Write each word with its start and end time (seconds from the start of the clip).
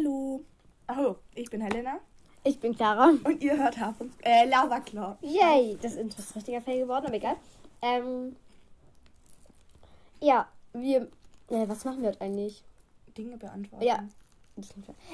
Hallo. 0.00 0.40
Oh, 0.88 1.16
ich 1.34 1.50
bin 1.50 1.60
Helena 1.60 1.98
Ich 2.42 2.58
bin 2.58 2.74
Clara. 2.74 3.10
und 3.24 3.42
ihr 3.42 3.56
hört 3.58 3.78
Hafen. 3.78 4.10
Äh, 4.22 4.46
Lava 4.48 4.80
Claw. 4.80 5.16
Yay! 5.20 5.76
Das 5.82 5.94
Intro 5.96 6.20
ist 6.20 6.34
richtiger 6.34 6.62
Fail 6.62 6.80
geworden, 6.80 7.06
aber 7.06 7.16
egal. 7.16 7.36
Ähm. 7.82 8.34
Ja, 10.20 10.48
wir. 10.72 11.02
Äh, 11.50 11.68
was 11.68 11.84
machen 11.84 12.00
wir 12.00 12.08
heute 12.10 12.20
eigentlich? 12.22 12.62
Dinge 13.18 13.36
beantworten. 13.36 13.84
Ja. 13.84 14.02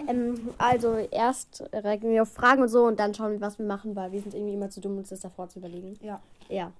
Ähm, 0.06 0.54
also 0.58 0.94
erst 1.10 1.62
reagieren 1.72 2.12
wir 2.14 2.22
auf 2.22 2.32
Fragen 2.32 2.62
und 2.62 2.68
so 2.68 2.84
und 2.84 3.00
dann 3.00 3.12
schauen 3.14 3.32
wir, 3.32 3.40
was 3.40 3.58
wir 3.58 3.66
machen, 3.66 3.96
weil 3.96 4.12
wir 4.12 4.20
sind 4.20 4.34
irgendwie 4.34 4.54
immer 4.54 4.70
zu 4.70 4.80
dumm, 4.80 4.98
uns 4.98 5.08
das 5.08 5.20
davor 5.20 5.48
zu 5.48 5.58
überlegen. 5.58 5.98
Ja. 6.00 6.20
Ja. 6.48 6.72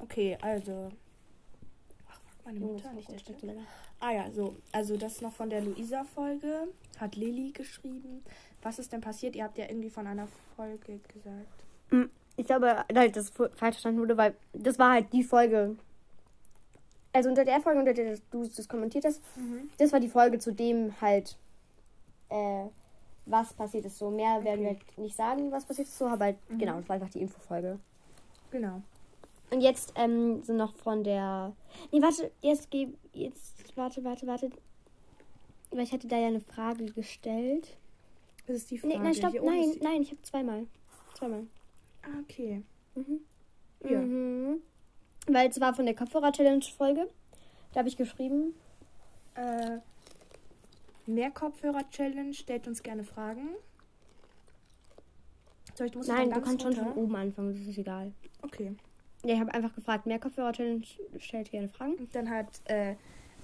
Okay, 0.00 0.36
also. 0.42 0.90
Ach, 2.10 2.18
meine 2.44 2.60
Oh, 2.60 2.72
Mutter, 2.74 2.92
nicht 2.92 3.10
der 3.10 3.18
Stimme. 3.18 3.56
Ah 4.04 4.10
ja, 4.10 4.30
so. 4.32 4.56
Also 4.72 4.96
das 4.96 5.20
noch 5.20 5.32
von 5.32 5.48
der 5.48 5.60
Luisa-Folge. 5.60 6.66
Hat 6.98 7.14
Lilly 7.14 7.52
geschrieben. 7.52 8.24
Was 8.60 8.80
ist 8.80 8.92
denn 8.92 9.00
passiert? 9.00 9.36
Ihr 9.36 9.44
habt 9.44 9.56
ja 9.58 9.66
irgendwie 9.68 9.90
von 9.90 10.06
einer 10.08 10.26
Folge 10.56 10.98
gesagt. 11.12 12.06
Ich 12.36 12.46
glaube, 12.46 12.84
nein, 12.92 13.12
das 13.12 13.30
falsch 13.30 13.54
verstanden 13.56 14.00
wurde, 14.00 14.16
weil 14.16 14.34
das 14.52 14.78
war 14.78 14.92
halt 14.92 15.12
die 15.12 15.22
Folge. 15.22 15.76
Also 17.12 17.28
unter 17.28 17.44
der 17.44 17.60
Folge, 17.60 17.78
unter 17.78 17.94
der 17.94 18.18
du 18.30 18.44
das 18.48 18.68
kommentiert 18.68 19.04
hast, 19.04 19.20
das 19.78 19.92
war 19.92 20.00
die 20.00 20.08
Folge, 20.08 20.38
zu 20.40 20.52
dem 20.52 20.98
halt 21.00 21.36
äh, 22.30 22.64
was 23.26 23.52
passiert 23.52 23.84
ist. 23.84 23.98
So 23.98 24.10
mehr 24.10 24.42
werden 24.42 24.62
wir 24.64 24.70
Okay. 24.70 24.80
halt 24.88 24.98
nicht 24.98 25.16
sagen, 25.16 25.52
was 25.52 25.64
passiert 25.64 25.86
ist. 25.86 25.96
So, 25.98 26.06
aber 26.06 26.24
halt, 26.24 26.38
genau, 26.58 26.78
das 26.80 26.88
war 26.88 26.94
einfach 26.94 27.10
die 27.10 27.20
Infofolge. 27.20 27.78
Genau. 28.50 28.82
Und 29.52 29.60
jetzt 29.60 29.92
ähm, 29.96 30.42
sind 30.42 30.56
noch 30.56 30.74
von 30.76 31.04
der. 31.04 31.54
Nee, 31.92 32.00
warte, 32.02 32.30
jetzt 32.40 32.70
geh. 32.70 32.88
Jetzt, 33.12 33.76
warte, 33.76 34.02
warte, 34.04 34.26
warte. 34.26 34.50
Weil 35.70 35.80
ich 35.84 35.92
hatte 35.92 36.08
da 36.08 36.16
ja 36.18 36.28
eine 36.28 36.40
Frage 36.40 36.86
gestellt. 36.86 37.76
Das 38.46 38.56
ist 38.56 38.70
die 38.70 38.74
Nee, 38.76 38.80
Frage. 38.94 38.98
nein, 39.04 39.14
stopp, 39.14 39.34
nein, 39.34 39.72
die- 39.72 39.80
nein, 39.84 40.02
ich 40.02 40.10
habe 40.10 40.22
zweimal. 40.22 40.66
Zweimal. 41.14 41.46
Ah, 42.02 42.18
okay. 42.22 42.62
Mhm. 42.94 43.20
Ja. 43.88 44.00
Mhm. 44.00 44.62
Weil 45.28 45.48
es 45.50 45.60
war 45.60 45.74
von 45.74 45.86
der 45.86 45.94
Kopfhörer-Challenge-Folge. 45.94 47.08
Da 47.72 47.78
habe 47.80 47.88
ich 47.88 47.96
geschrieben. 47.96 48.54
Äh, 49.34 49.78
mehr 51.06 51.30
Kopfhörer-Challenge. 51.30 52.34
Stellt 52.34 52.66
uns 52.66 52.82
gerne 52.82 53.04
Fragen. 53.04 53.50
Soll 55.74 55.86
ich, 55.86 55.94
muss 55.94 56.06
Nein, 56.08 56.30
du 56.30 56.40
kannst 56.40 56.62
schon 56.62 56.72
von 56.74 56.84
runter? 56.84 56.98
oben 57.00 57.16
anfangen, 57.16 57.52
das 57.52 57.66
ist 57.66 57.78
egal. 57.78 58.12
Okay. 58.42 58.74
Ja, 59.24 59.34
ich 59.34 59.40
habe 59.40 59.54
einfach 59.54 59.72
gefragt, 59.74 60.06
mehr 60.06 60.18
Kopfhörer-Challenge 60.18 60.84
stellt 61.18 61.50
gerne 61.50 61.68
Fragen. 61.68 61.94
Und 61.94 62.14
dann 62.14 62.28
hat 62.28 62.48
äh, 62.64 62.96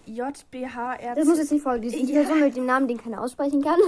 JBHR. 0.07 1.15
Das 1.15 1.27
muss 1.27 1.39
jetzt 1.39 1.53
nicht 1.53 1.63
folgen. 1.63 1.89
Die 1.89 2.13
Ja. 2.13 2.23
Person 2.23 2.41
mit 2.41 2.57
dem 2.57 2.67
Namen, 2.67 2.89
den 2.89 2.99
keiner 2.99 3.23
aussprechen 3.23 3.63
kann. 3.63 3.79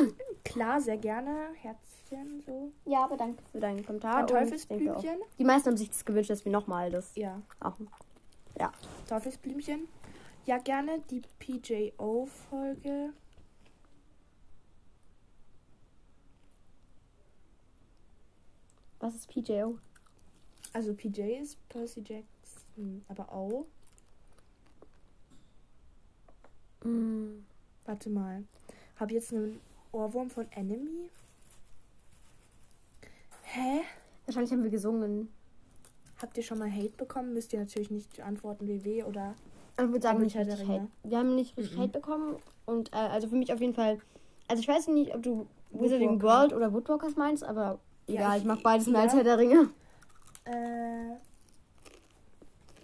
Klar, 0.45 0.81
sehr 0.81 0.99
gerne. 0.99 1.49
Herzchen, 1.61 2.43
so. 2.47 2.71
Ja, 2.85 3.05
aber 3.05 3.17
danke 3.17 3.43
für 3.51 3.59
deinen 3.59 3.85
Kommentar. 3.85 4.19
Ein 4.19 4.25
auch- 4.25 4.29
Teufelsblümchen. 4.29 5.19
Die 5.39 5.45
meisten 5.45 5.69
haben 5.71 5.77
sich 5.77 5.89
das 5.91 6.05
gewünscht, 6.05 6.31
dass 6.31 6.45
wir 6.45 6.53
nochmal 6.53 6.91
das 6.91 7.15
Ja. 7.17 7.41
machen. 7.61 7.89
Teufelsblümchen. 9.09 9.89
Ja, 10.47 10.59
gerne 10.59 11.01
die 11.11 11.23
PJO-Folge. 11.41 13.11
Was 19.01 19.15
ist 19.15 19.29
PJO? 19.29 19.79
Also 20.73 20.95
PJ 20.95 21.21
ist 21.43 21.57
Percy 21.69 22.01
Jackson, 22.01 23.03
aber 23.09 23.31
auch. 23.33 23.67
Mm. 26.85 27.45
Warte 27.85 28.11
mal. 28.11 28.45
Hab 28.99 29.11
jetzt 29.11 29.33
einen 29.33 29.61
Ohrwurm 29.93 30.31
von 30.31 30.47
Enemy? 30.53 31.11
Hä? 33.43 33.81
Wahrscheinlich 34.27 34.53
haben 34.53 34.63
wir 34.63 34.71
gesungen. 34.71 35.29
Habt 36.23 36.37
ihr 36.37 36.43
schon 36.43 36.59
mal 36.59 36.71
Hate 36.71 36.91
bekommen? 36.97 37.33
Müsst 37.33 37.53
ihr 37.53 37.59
natürlich 37.59 37.91
nicht 37.91 38.21
antworten 38.21 38.69
WW 38.69 39.05
oder. 39.05 39.35
Ich 39.79 39.89
würde 39.89 40.01
sagen, 40.03 40.21
nicht 40.21 40.37
richtig. 40.37 40.69
Hate. 40.69 40.89
Wir 41.03 41.19
haben 41.19 41.35
nicht 41.35 41.57
richtig 41.57 41.77
Mhm. 41.77 41.81
Hate 41.83 41.93
bekommen. 41.93 42.37
Und 42.67 42.93
äh, 42.93 42.97
also 42.97 43.29
für 43.29 43.37
mich 43.37 43.53
auf 43.53 43.61
jeden 43.61 43.75
Fall. 43.75 43.99
Also 44.47 44.61
ich 44.63 44.69
weiß 44.69 44.89
nicht, 44.89 45.15
ob 45.15 45.23
du 45.23 45.47
Wizarding. 45.73 46.21
World 46.23 46.53
oder 46.53 46.73
Woodwalkers 46.73 47.17
meinst, 47.17 47.43
aber 47.43 47.81
Ja, 48.07 48.15
egal, 48.15 48.37
ich- 48.37 48.43
ich 48.43 48.49
mag 48.49 48.63
beides 48.63 48.87
mehr 48.87 49.01
als 49.01 49.13
ja. 49.13 49.19
Herr 49.19 49.25
der 49.25 49.39
Ringe. 49.39 49.71
Äh. 50.51 51.17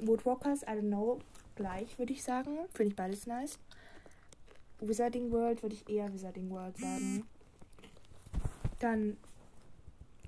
Woodwalkers, 0.00 0.62
I 0.62 0.72
don't 0.76 0.88
know. 0.88 1.18
Gleich, 1.56 1.98
würde 1.98 2.12
ich 2.12 2.22
sagen. 2.22 2.50
Finde 2.74 2.90
ich 2.90 2.96
beides 2.96 3.26
nice. 3.26 3.58
Wizarding 4.80 5.30
World 5.32 5.62
würde 5.62 5.74
ich 5.74 5.88
eher 5.88 6.12
Wizarding 6.12 6.50
World 6.50 6.76
sagen. 6.76 7.26
Dann. 8.80 9.16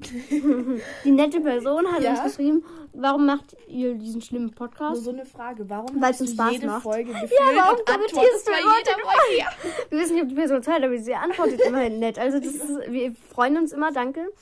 Die 1.05 1.11
nette 1.11 1.41
Person 1.41 1.87
hat 1.93 2.01
Ja. 2.03 2.13
uns 2.13 2.23
geschrieben, 2.37 2.65
warum 2.95 3.27
macht 3.27 3.57
ihr 3.67 3.95
diesen 3.95 4.23
schlimmen 4.23 4.47
Nur 4.47 4.55
Podcast? 4.55 5.03
so 5.03 5.11
eine 5.11 5.27
Frage. 5.27 5.69
Warum 5.69 6.01
hast 6.01 6.21
du 6.21 6.25
uns 6.25 6.35
Spaß 6.35 6.53
jede 6.53 6.67
macht. 6.69 6.85
Folge 6.85 7.13
gefühlt 7.13 7.33
warum 7.57 7.79
und 7.79 7.85
kommentierst 7.87 8.47
du 8.47 8.53
jeder 8.53 8.93
Folge? 9.03 9.37
Ja. 9.39 9.47
Wir 9.91 9.99
wissen 9.99 10.15
nicht, 10.15 10.23
ob 10.23 10.29
die 10.29 10.35
Person 10.37 10.63
Zeit 10.63 10.83
aber 10.85 10.97
sie 10.99 11.15
antwortet 11.15 11.61
immerhin 11.67 11.99
nett. 11.99 12.17
Also 12.19 12.39
das 12.39 12.55
ist, 12.55 12.91
wir 12.93 13.13
freuen 13.35 13.57
uns 13.59 13.73
immer, 13.73 13.91
danke. 13.93 14.33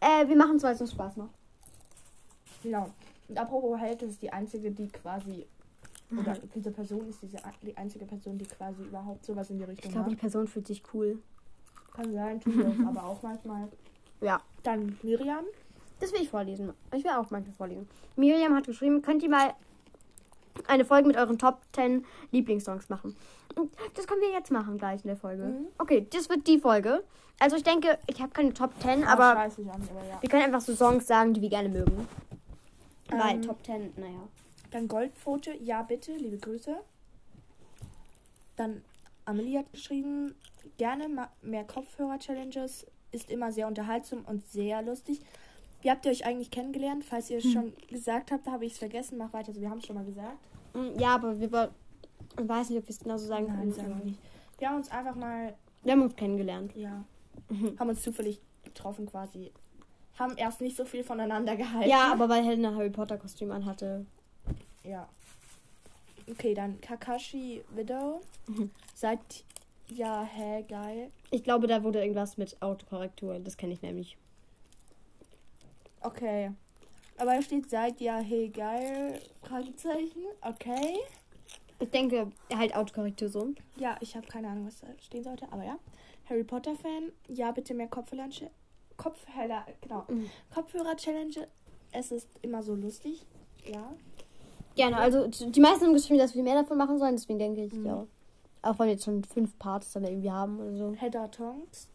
Äh, 0.00 0.28
wir 0.28 0.36
machen 0.36 0.56
es, 0.56 0.62
weil 0.62 0.74
es 0.74 0.80
uns 0.80 0.92
Spaß 0.92 1.16
macht. 1.16 1.34
Genau. 2.62 2.90
Und 3.28 3.38
apropos 3.38 3.78
Held, 3.78 4.02
ist 4.02 4.20
die 4.22 4.32
einzige, 4.32 4.70
die 4.70 4.88
quasi. 4.88 5.46
Oder 6.18 6.36
diese 6.54 6.72
Person 6.72 7.08
ist 7.08 7.22
diese, 7.22 7.38
die 7.62 7.76
einzige 7.76 8.04
Person, 8.04 8.36
die 8.36 8.44
quasi 8.44 8.82
überhaupt 8.82 9.24
sowas 9.24 9.48
in 9.50 9.58
die 9.58 9.62
Ich 9.62 9.70
Richtung 9.70 9.92
glaube, 9.92 10.08
die 10.08 10.14
macht. 10.16 10.20
Person 10.22 10.48
fühlt 10.48 10.66
sich 10.66 10.82
cool. 10.92 11.18
Kann 11.94 12.12
sein, 12.12 12.40
tut 12.40 12.54
das 12.58 12.74
aber 12.86 13.04
auch 13.04 13.22
manchmal. 13.22 13.68
Ja. 14.20 14.40
Dann 14.64 14.98
Miriam. 15.02 15.44
Das 16.00 16.12
will 16.12 16.22
ich 16.22 16.28
vorlesen. 16.30 16.72
Ich 16.94 17.04
will 17.04 17.12
auch 17.12 17.30
manchmal 17.30 17.54
vorlesen. 17.54 17.88
Miriam 18.16 18.54
hat 18.56 18.66
geschrieben, 18.66 19.02
könnt 19.02 19.22
ihr 19.22 19.30
mal 19.30 19.54
eine 20.66 20.84
Folge 20.84 21.06
mit 21.06 21.16
euren 21.16 21.38
Top 21.38 21.60
10 21.74 22.04
Lieblingssongs 22.32 22.88
machen? 22.88 23.14
Das 23.94 24.06
können 24.08 24.20
wir 24.20 24.30
jetzt 24.32 24.50
machen, 24.50 24.78
gleich 24.78 25.04
in 25.04 25.08
der 25.08 25.16
Folge. 25.16 25.44
Mhm. 25.44 25.66
Okay, 25.78 26.06
das 26.12 26.28
wird 26.28 26.46
die 26.48 26.58
Folge. 26.58 27.04
Also 27.38 27.56
ich 27.56 27.62
denke, 27.62 27.98
ich 28.06 28.20
habe 28.20 28.32
keine 28.32 28.52
Top 28.52 28.72
10, 28.82 29.04
Ah, 29.04 29.12
aber 29.12 29.46
ich 29.46 29.58
aber 29.58 29.78
ja. 30.08 30.20
wir 30.20 30.28
können 30.28 30.42
einfach 30.42 30.60
so 30.60 30.74
Songs 30.74 31.06
sagen, 31.06 31.34
die 31.34 31.40
wir 31.40 31.48
gerne 31.50 31.68
mögen. 31.68 32.06
Weil 33.10 33.36
Ähm, 33.36 33.42
Top 33.42 33.64
10, 33.64 33.92
naja. 33.96 34.28
Dann 34.70 34.86
Goldpfote, 34.88 35.52
ja 35.60 35.82
bitte, 35.82 36.12
liebe 36.12 36.38
Grüße. 36.38 36.76
Dann 38.56 38.82
Amelie 39.24 39.58
hat 39.58 39.72
geschrieben, 39.72 40.34
gerne 40.76 41.08
mehr 41.42 41.64
Kopfhörer-Challenges, 41.64 42.86
ist 43.12 43.30
immer 43.30 43.52
sehr 43.52 43.66
unterhaltsam 43.66 44.24
und 44.26 44.46
sehr 44.50 44.82
lustig. 44.82 45.20
Wie 45.82 45.90
habt 45.90 46.04
ihr 46.04 46.12
euch 46.12 46.26
eigentlich 46.26 46.50
kennengelernt? 46.50 47.04
Falls 47.04 47.30
ihr 47.30 47.38
es 47.38 47.50
schon 47.50 47.72
gesagt 47.88 48.30
habt, 48.32 48.46
habe 48.46 48.66
ich 48.66 48.72
es 48.74 48.78
vergessen. 48.78 49.18
Mach 49.18 49.32
weiter, 49.32 49.48
also 49.48 49.60
wir 49.60 49.70
haben 49.70 49.78
es 49.78 49.86
schon 49.86 49.96
mal 49.96 50.04
gesagt. 50.04 50.36
Mm, 50.74 50.98
Ja, 50.98 51.14
aber 51.14 51.40
wir 51.40 51.50
weiß 52.36 52.68
nicht, 52.70 52.78
ob 52.78 52.84
wir 52.84 52.90
es 52.90 53.00
genauso 53.00 53.26
sagen 53.26 53.46
Nein, 53.46 53.56
können. 53.58 53.72
sagen 53.72 53.98
wir 53.98 54.04
nicht. 54.04 54.18
Wir 54.58 54.68
haben 54.68 54.76
uns 54.76 54.90
einfach 54.90 55.14
mal, 55.16 55.54
Wir 55.82 55.92
haben 55.92 56.02
uns 56.02 56.14
kennengelernt. 56.16 56.76
ja, 56.76 57.02
haben 57.78 57.88
uns 57.88 58.02
zufällig 58.02 58.40
getroffen 58.62 59.06
quasi. 59.06 59.50
Haben 60.20 60.36
erst 60.36 60.60
nicht 60.60 60.76
so 60.76 60.84
viel 60.84 61.02
voneinander 61.02 61.56
gehalten. 61.56 61.88
Ja, 61.88 62.12
aber 62.12 62.28
weil 62.28 62.44
Helena 62.44 62.74
Harry 62.74 62.90
Potter 62.90 63.16
Kostüm 63.16 63.50
anhatte. 63.50 64.04
Ja. 64.84 65.08
Okay, 66.30 66.52
dann 66.52 66.78
Kakashi 66.82 67.64
Widow. 67.74 68.20
Mhm. 68.46 68.70
Seid 68.94 69.18
ja, 69.88 70.22
hä, 70.22 70.62
geil. 70.68 71.10
Ich 71.30 71.42
glaube, 71.42 71.66
da 71.66 71.82
wurde 71.82 72.00
irgendwas 72.00 72.36
mit 72.36 72.60
Autokorrektur. 72.60 73.38
Das 73.40 73.56
kenne 73.56 73.72
ich 73.72 73.80
nämlich. 73.80 74.18
Okay. 76.02 76.52
Aber 77.16 77.34
da 77.34 77.42
steht, 77.42 77.70
seid 77.70 77.98
ja, 78.02 78.18
hey, 78.18 78.50
geil. 78.50 79.20
Fragezeichen. 79.42 80.22
Okay. 80.42 80.98
Ich 81.78 81.88
denke, 81.88 82.30
halt 82.54 82.76
Autokorrektur 82.76 83.30
so. 83.30 83.54
Ja, 83.76 83.96
ich 84.00 84.14
habe 84.16 84.26
keine 84.26 84.48
Ahnung, 84.48 84.66
was 84.66 84.80
da 84.80 84.88
stehen 85.00 85.24
sollte, 85.24 85.50
aber 85.50 85.64
ja. 85.64 85.78
Harry 86.28 86.44
Potter 86.44 86.76
Fan. 86.76 87.10
Ja, 87.26 87.52
bitte 87.52 87.72
mehr 87.72 87.88
Kopfhörer. 87.88 88.28
Kopfhörer, 89.02 89.64
genau. 89.80 90.04
Mhm. 90.08 90.30
Kopfhörer 90.54 90.96
Challenge. 90.96 91.46
Es 91.92 92.12
ist 92.12 92.28
immer 92.42 92.62
so 92.62 92.74
lustig. 92.74 93.24
Ja. 93.66 93.92
Gerne, 94.76 94.96
also 94.98 95.26
die 95.26 95.60
meisten 95.60 95.84
haben 95.86 95.92
geschrieben, 95.94 96.18
dass 96.20 96.34
wir 96.34 96.42
mehr 96.42 96.54
davon 96.54 96.78
machen 96.78 96.98
sollen, 96.98 97.16
deswegen 97.16 97.38
denke 97.38 97.64
ich, 97.64 97.72
Mhm. 97.72 97.86
ja. 97.86 98.06
Auch 98.62 98.78
wenn 98.78 98.86
wir 98.86 98.92
jetzt 98.92 99.04
schon 99.04 99.24
fünf 99.24 99.58
Parts 99.58 99.92
dann 99.92 100.04
irgendwie 100.04 100.30
haben 100.30 100.60
oder 100.60 100.76
so. 100.76 100.94
Hedda 100.94 101.28
Tonks. 101.28 101.88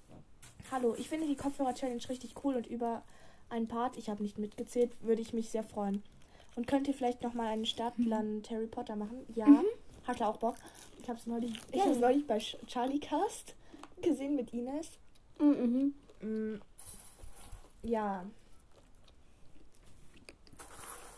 Hallo, 0.72 0.96
ich 0.98 1.08
finde 1.10 1.28
die 1.28 1.36
Kopfhörer 1.36 1.74
Challenge 1.76 2.02
richtig 2.10 2.34
cool 2.44 2.56
und 2.56 2.66
über 2.68 3.04
einen 3.50 3.68
Part, 3.68 3.98
ich 3.98 4.10
habe 4.10 4.24
nicht 4.24 4.40
mitgezählt, 4.40 4.92
würde 5.02 5.22
ich 5.22 5.32
mich 5.32 5.50
sehr 5.52 5.64
freuen. 5.64 6.02
Und 6.56 6.66
könnt 6.68 6.88
ihr 6.88 6.94
vielleicht 6.96 7.22
noch 7.22 7.34
mal 7.34 7.48
einen 7.48 7.66
Stadtland 7.68 8.50
Harry 8.50 8.66
Potter 8.68 8.96
machen? 8.96 9.20
Ja, 9.36 9.46
hatte 10.08 10.26
auch 10.28 10.38
Bock. 10.38 10.56
Ich 11.02 11.08
habe 11.08 11.20
es 11.20 11.28
neulich, 11.28 11.54
ich 11.72 11.78
Ja. 11.86 11.86
neulich 11.94 12.26
bei 12.26 12.38
Ch- 12.38 12.58
Charlie 12.66 13.00
Cast 13.00 13.54
gesehen 14.02 14.36
mit 14.36 14.52
Ines. 14.54 14.90
Mhm. 15.40 15.94
Mm, 16.22 16.62
ja. 17.86 18.26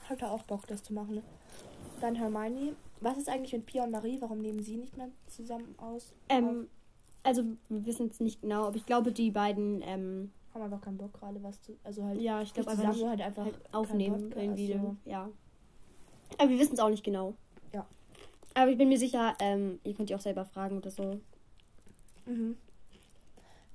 Hatte 0.09 0.29
auch 0.29 0.43
Bock, 0.43 0.67
das 0.67 0.83
zu 0.83 0.93
machen. 0.93 1.15
Ne? 1.15 1.23
Dann 2.01 2.15
Hermione. 2.15 2.75
Was 3.01 3.17
ist 3.17 3.29
eigentlich 3.29 3.53
mit 3.53 3.65
Pia 3.65 3.83
und 3.83 3.91
Marie? 3.91 4.17
Warum 4.21 4.39
nehmen 4.39 4.61
sie 4.63 4.77
nicht 4.77 4.95
mehr 4.97 5.09
zusammen 5.27 5.75
aus? 5.77 6.13
Ähm, 6.29 6.67
Also, 7.23 7.43
wir 7.69 7.85
wissen 7.85 8.07
es 8.09 8.19
nicht 8.19 8.41
genau, 8.41 8.65
aber 8.65 8.77
ich 8.77 8.85
glaube, 8.85 9.11
die 9.11 9.31
beiden, 9.31 9.81
ähm, 9.83 10.31
Haben 10.53 10.63
einfach 10.63 10.81
keinen 10.81 10.97
Bock 10.97 11.13
gerade 11.13 11.43
was 11.43 11.61
zu. 11.61 11.77
Also 11.83 12.03
halt. 12.05 12.21
ja, 12.21 12.41
ich 12.41 12.53
glaube 12.53 12.71
einfach 12.71 12.95
halt 13.05 13.21
einfach 13.21 13.45
halt 13.45 13.73
aufnehmen 13.73 14.29
Podcast, 14.29 14.41
irgendwie. 14.41 14.73
so. 14.73 14.95
Ja. 15.05 15.29
Aber 16.37 16.49
wir 16.49 16.57
wissen 16.59 16.73
es 16.73 16.79
auch 16.79 16.89
nicht 16.89 17.03
genau. 17.03 17.33
Ja. 17.73 17.85
Aber 18.53 18.71
ich 18.71 18.77
bin 18.77 18.89
mir 18.89 18.97
sicher, 18.97 19.35
ähm, 19.39 19.79
ihr 19.83 19.93
könnt 19.93 20.09
ihr 20.09 20.15
auch 20.15 20.21
selber 20.21 20.45
fragen 20.45 20.77
oder 20.77 20.89
so. 20.89 21.19
Mhm. 22.25 22.57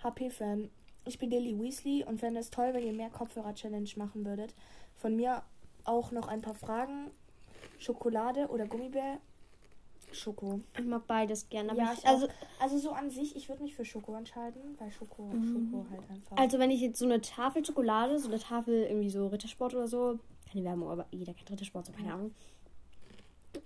HP-Fan. 0.03 0.71
Ich 1.04 1.19
bin 1.19 1.31
Lily 1.31 1.58
Weasley 1.60 2.04
und 2.04 2.19
fände 2.20 2.40
es 2.40 2.50
toll, 2.50 2.70
wenn 2.72 2.84
ihr 2.87 2.93
mehr 2.93 3.10
Kopfhörer-Challenge 3.10 3.88
machen 3.96 4.25
würdet. 4.25 4.54
Von 4.94 5.16
mir 5.16 5.43
auch 5.84 6.12
noch 6.12 6.28
ein 6.28 6.40
paar 6.40 6.54
Fragen. 6.54 7.10
Schokolade 7.78 8.46
oder 8.49 8.66
Gummibär? 8.66 9.19
Schoko. 10.12 10.60
Ich 10.78 10.84
mag 10.84 11.06
beides 11.06 11.49
gerne. 11.49 11.75
Ja, 11.75 11.93
ich, 11.96 12.06
also, 12.06 12.28
Also 12.60 12.78
so 12.78 12.90
an 12.90 13.08
sich, 13.10 13.34
ich 13.34 13.49
würde 13.49 13.62
mich 13.62 13.75
für 13.75 13.84
Schoko 13.84 14.14
entscheiden, 14.14 14.60
weil 14.78 14.90
Schoko, 14.93 15.22
Mhm. 15.25 15.70
Schoko 15.70 15.87
halt 15.90 16.02
einfach. 16.10 16.37
also 16.37 16.58
wenn 16.58 16.70
ich 16.70 16.81
jetzt 16.82 16.99
so 16.99 17.06
eine 17.06 17.20
Tafel 17.22 17.64
Schokolade, 17.64 18.19
so 18.19 18.28
eine 18.28 18.38
Tafel 18.38 18.84
irgendwie 18.84 19.08
so 19.10 19.26
Rittersport 19.28 19.75
oder 19.75 19.88
so, 19.88 20.19
keine 20.52 20.64
Werbung, 20.66 20.88
aber 20.90 21.06
jeder 21.12 21.32
kennt 21.32 21.50
Rittersport, 21.50 21.87
so 21.87 21.93
keine 21.93 22.08
Ja. 22.08 22.14
Ahnung. 22.14 22.34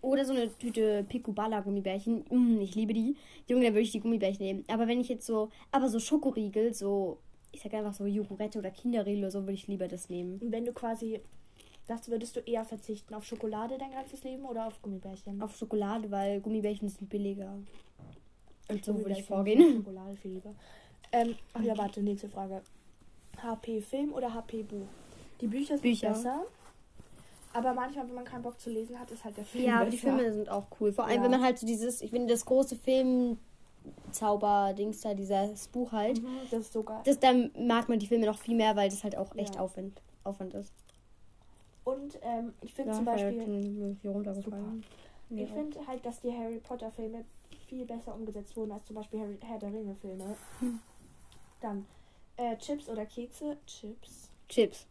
Oder 0.03 0.25
so 0.25 0.33
eine 0.33 0.57
Tüte 0.57 1.05
Picoballa 1.09 1.61
Gummibärchen. 1.61 2.25
Mm, 2.31 2.61
ich 2.61 2.75
liebe 2.77 2.93
die. 2.93 3.17
Junge, 3.49 3.65
dann 3.65 3.75
würde 3.75 3.83
ich 3.83 3.93
die 3.93 4.01
Gummibärchen 4.01 4.45
nehmen. 4.45 4.65
Aber 4.69 4.87
wenn 4.89 5.01
ich 5.01 5.09
jetzt 5.09 5.27
so, 5.27 5.51
aber 5.73 5.89
so 5.89 5.99
Schokoriegel, 6.01 6.75
so, 6.75 7.19
ich 7.57 7.63
sag 7.63 7.73
einfach 7.75 7.95
so 7.95 8.05
Jogurette 8.07 8.59
oder 8.59 8.71
Kinderriegel 8.71 9.25
oder 9.25 9.31
so, 9.31 9.41
würde 9.41 9.55
ich 9.55 9.67
lieber 9.67 9.89
das 9.89 10.09
nehmen. 10.11 10.39
Und 10.41 10.53
wenn 10.53 10.65
du 10.67 10.73
quasi, 10.73 11.21
das 11.87 12.09
würdest 12.09 12.37
du 12.37 12.41
eher 12.41 12.65
verzichten 12.65 13.15
auf 13.15 13.25
Schokolade 13.25 13.79
dein 13.79 13.93
ganzes 13.93 14.23
Leben 14.25 14.45
oder 14.45 14.67
auf 14.67 14.81
Gummibärchen? 14.83 15.41
Auf 15.43 15.57
Schokolade, 15.57 16.11
weil 16.11 16.41
Gummibärchen 16.41 16.89
sind 16.89 17.09
billiger. 17.09 17.55
Und 18.69 18.85
so 18.85 18.97
würde 18.99 19.13
ich 19.13 19.25
vorgehen. 19.25 19.77
Schokolade 19.85 20.17
viel 20.17 20.33
lieber. 20.33 20.55
Ähm, 21.13 21.35
ach 21.55 21.63
ja, 21.63 21.79
warte, 21.79 22.03
nächste 22.03 22.29
Frage. 22.29 22.63
HP 23.43 23.81
Film 23.81 24.13
oder 24.13 24.35
HP 24.35 24.63
Buch? 24.65 24.87
Die 25.41 25.47
Bücher 25.47 25.75
sind 25.79 25.83
Bücher. 25.83 26.09
besser. 26.11 26.43
Aber 27.53 27.73
manchmal, 27.73 28.07
wenn 28.09 28.17
man 28.17 28.25
keinen 28.25 28.43
Bock 28.43 28.61
zu 28.61 28.69
lesen 28.71 28.99
hat, 28.99 29.11
ist 29.11 29.25
halt 29.25 29.37
der 29.37 29.45
Film 29.45 29.65
Ja, 29.65 29.79
besser. 29.79 29.91
die 29.91 29.97
Filme 29.99 30.33
sind 30.33 30.51
auch 30.51 30.67
cool. 30.81 30.93
Vor 30.93 31.05
allem, 31.07 31.17
Ja. 31.19 31.23
wenn 31.25 31.31
man 31.31 31.43
halt 31.43 31.59
so 31.59 31.67
dieses, 31.67 32.03
ich 32.03 32.11
finde 32.11 32.27
das 32.35 32.45
große 32.45 32.77
Film-Zauber-Dings 33.87 35.01
da, 35.01 35.15
dieses 35.15 35.69
Buch 35.69 35.93
halt. 35.93 36.23
Mhm, 36.23 36.39
das 36.51 36.61
ist 36.61 36.73
sogar. 36.73 37.03
Das, 37.05 37.19
dann 37.19 37.51
mag 37.59 37.89
man 37.89 37.99
die 37.99 38.07
Filme 38.07 38.27
noch 38.27 38.39
viel 38.39 38.57
mehr, 38.57 38.75
weil 38.77 38.89
das 38.89 39.05
halt 39.05 39.17
auch 39.17 39.35
echt 39.37 39.55
Ja. 39.55 39.61
Aufwand, 39.61 40.01
Aufwand 40.25 40.55
ist. 40.55 40.73
Und 41.85 42.19
ähm, 42.23 42.53
ich 42.63 42.75
finde 42.75 42.91
Ja, 42.91 42.97
zum 42.97 43.05
Beispiel, 43.05 43.41
halt 43.41 43.97
hier 44.03 44.11
runtergefallen. 44.11 44.85
Ja. 45.31 45.43
ich 45.45 45.51
finde 45.51 45.87
halt, 45.87 46.05
dass 46.05 46.21
die 46.21 46.33
Harry 46.33 46.59
Potter 46.59 46.91
Filme 46.91 47.25
viel 47.69 47.85
besser 47.85 48.15
umgesetzt 48.15 48.57
wurden 48.57 48.73
als 48.73 48.85
zum 48.87 48.97
Beispiel 48.97 49.21
Harry, 49.21 49.39
Herr 49.41 49.59
der 49.59 49.73
Ringe 49.73 49.95
Filme. 49.95 50.37
Hm. 50.61 50.81
Dann 51.61 51.87
äh, 52.37 52.57
Chips 52.57 52.89
oder 52.89 53.07
Kekse? 53.07 53.57
Chips. 53.67 54.31
Chips. 54.49 54.87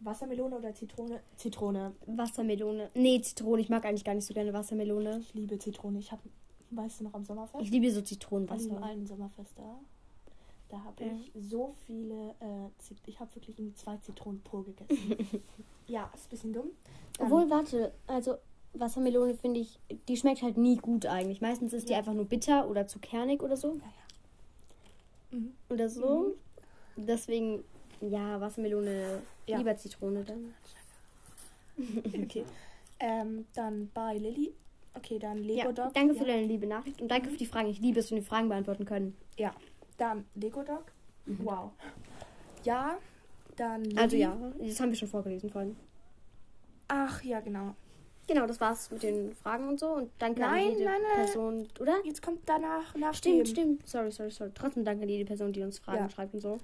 Wassermelone 0.00 0.56
oder 0.56 0.74
Zitrone? 0.74 1.20
Zitrone. 1.36 1.92
Wassermelone. 2.06 2.90
Nee, 2.94 3.20
Zitrone. 3.22 3.60
Ich 3.62 3.68
mag 3.68 3.84
eigentlich 3.84 4.04
gar 4.04 4.14
nicht 4.14 4.26
so 4.26 4.34
gerne 4.34 4.52
Wassermelone. 4.52 5.20
Ich 5.20 5.32
liebe 5.34 5.58
Zitrone. 5.58 5.98
Ich 5.98 6.12
habe, 6.12 6.22
weißt 6.76 7.00
du 7.00 7.04
noch 7.04 7.14
am 7.14 7.24
Sommerfest? 7.24 7.62
Ich 7.64 7.70
liebe 7.70 7.90
so 7.90 8.00
An 8.00 8.06
Zitronenwasser. 8.06 8.82
einen 8.82 9.06
Sommerfest 9.06 9.52
da. 9.56 9.78
Da 10.68 10.82
habe 10.84 11.04
Ja. 11.04 11.12
ich 11.12 11.30
so 11.50 11.74
viele, 11.86 12.30
äh, 12.40 12.68
Zit 12.78 12.98
ich 13.06 13.20
habe 13.20 13.34
wirklich 13.34 13.58
irgendwie 13.58 13.74
zwei 13.76 13.96
Zitronen 13.98 14.40
pur 14.42 14.64
gegessen. 14.64 14.88
ja, 15.86 16.10
ist 16.14 16.26
ein 16.26 16.30
bisschen 16.30 16.52
dumm. 16.52 16.68
Dann- 17.18 17.26
Obwohl, 17.26 17.48
warte, 17.50 17.92
also 18.06 18.36
Wassermelone 18.72 19.34
finde 19.34 19.60
ich, 19.60 19.78
die 20.08 20.16
schmeckt 20.16 20.42
halt 20.42 20.56
nie 20.56 20.76
gut 20.76 21.06
eigentlich. 21.06 21.40
Meistens 21.40 21.72
ist 21.72 21.88
die 21.88 21.92
Ja. 21.92 21.98
einfach 21.98 22.14
nur 22.14 22.24
bitter 22.24 22.68
oder 22.68 22.86
zu 22.86 22.98
kernig 22.98 23.42
oder 23.42 23.56
so. 23.56 23.78
Mhm. 25.30 25.52
Oder 25.70 25.88
so. 25.88 26.34
Deswegen, 26.96 27.62
ja, 28.00 28.40
Wassermelone, 28.40 29.22
Ja. 29.46 29.58
lieber 29.58 29.76
Zitrone 29.76 30.24
dann. 30.24 30.54
Okay. 32.24 32.44
ähm, 33.00 33.46
dann 33.54 33.90
bei 33.92 34.16
Lilly. 34.16 34.52
Okay, 34.94 35.18
dann 35.18 35.38
Lego 35.38 35.68
Ja, 35.68 35.72
Dog. 35.72 35.92
danke 35.94 36.14
für 36.14 36.20
ja. 36.26 36.34
deine 36.34 36.46
liebe 36.46 36.66
Nachricht 36.66 37.00
und 37.02 37.08
danke 37.10 37.28
für 37.30 37.36
die 37.36 37.46
Fragen. 37.46 37.68
Ich 37.68 37.80
liebe 37.80 38.00
es, 38.00 38.10
wenn 38.10 38.18
die 38.18 38.24
Fragen 38.24 38.48
beantworten 38.48 38.84
können. 38.84 39.16
Dann 39.96 40.24
Lego 40.34 40.62
Dog. 40.62 40.84
Mhm. 41.26 41.38
Wow. 41.44 41.70
Ja, 42.64 42.96
dann 43.56 43.84
Lilly. 43.84 43.98
Also 43.98 44.16
ja, 44.16 44.36
das 44.58 44.80
haben 44.80 44.90
wir 44.90 44.96
schon 44.96 45.08
vorgelesen 45.08 45.50
vorhin. 45.50 45.76
Ach 46.88 47.22
ja, 47.22 47.40
genau. 47.40 47.74
Genau, 48.26 48.46
das 48.46 48.60
war's 48.60 48.90
mit 48.90 49.02
den 49.02 49.34
Fragen 49.34 49.68
und 49.68 49.78
so. 49.78 49.86
Und 49.88 50.10
danke 50.18 50.40
Nein, 50.40 50.64
an 50.66 50.72
jede 50.72 50.84
nein, 50.84 51.00
nein. 51.02 51.24
Person, 51.24 51.68
oder? 51.78 51.94
Jetzt 52.04 52.22
kommt 52.22 52.40
danach 52.46 52.94
nach 52.96 53.14
Stimmt, 53.14 53.48
stimmt. 53.48 53.86
Sorry, 53.86 54.10
sorry, 54.10 54.30
sorry. 54.30 54.50
Trotzdem 54.54 54.84
danke 54.84 55.02
an 55.02 55.08
jede 55.08 55.24
Person, 55.26 55.52
die 55.52 55.62
uns 55.62 55.78
Fragen 55.78 55.98
Ja. 56.04 56.08
schreibt 56.10 56.34
und 56.34 56.40
so. 56.40 56.58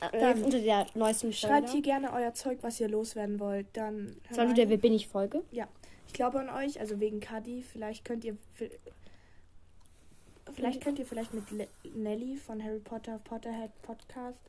Äh, 0.00 0.18
Dann 0.18 0.42
unter 0.42 0.58
der 0.58 0.86
neuesten 0.94 1.32
Schreibt 1.34 1.68
Folge. 1.68 1.72
hier 1.72 1.82
gerne 1.82 2.12
euer 2.14 2.32
Zeug, 2.32 2.58
was 2.62 2.80
ihr 2.80 2.88
loswerden 2.88 3.38
wollt. 3.38 3.66
Dann 3.74 4.16
nur 4.34 4.54
der 4.54 4.70
Wer 4.70 4.78
bin 4.78 4.94
ich 4.94 5.06
Folge. 5.06 5.42
Ich 6.10 6.14
glaube 6.14 6.40
an 6.40 6.50
euch, 6.50 6.80
also 6.80 6.98
wegen 6.98 7.20
Kadi. 7.20 7.62
Vielleicht 7.62 8.04
könnt 8.04 8.24
ihr. 8.24 8.36
Vielleicht 10.52 10.82
könnt 10.82 10.98
ihr 10.98 11.06
vielleicht 11.06 11.32
mit 11.32 11.48
Le 11.52 11.68
Nelly 11.94 12.36
von 12.36 12.60
Harry 12.62 12.80
Potter 12.80 13.20
Potterhead 13.22 13.70
Podcast. 13.82 14.40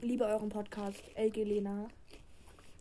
Liebe 0.00 0.24
euren 0.24 0.48
Podcast, 0.48 1.02
LG 1.14 1.44
Lena. 1.44 1.88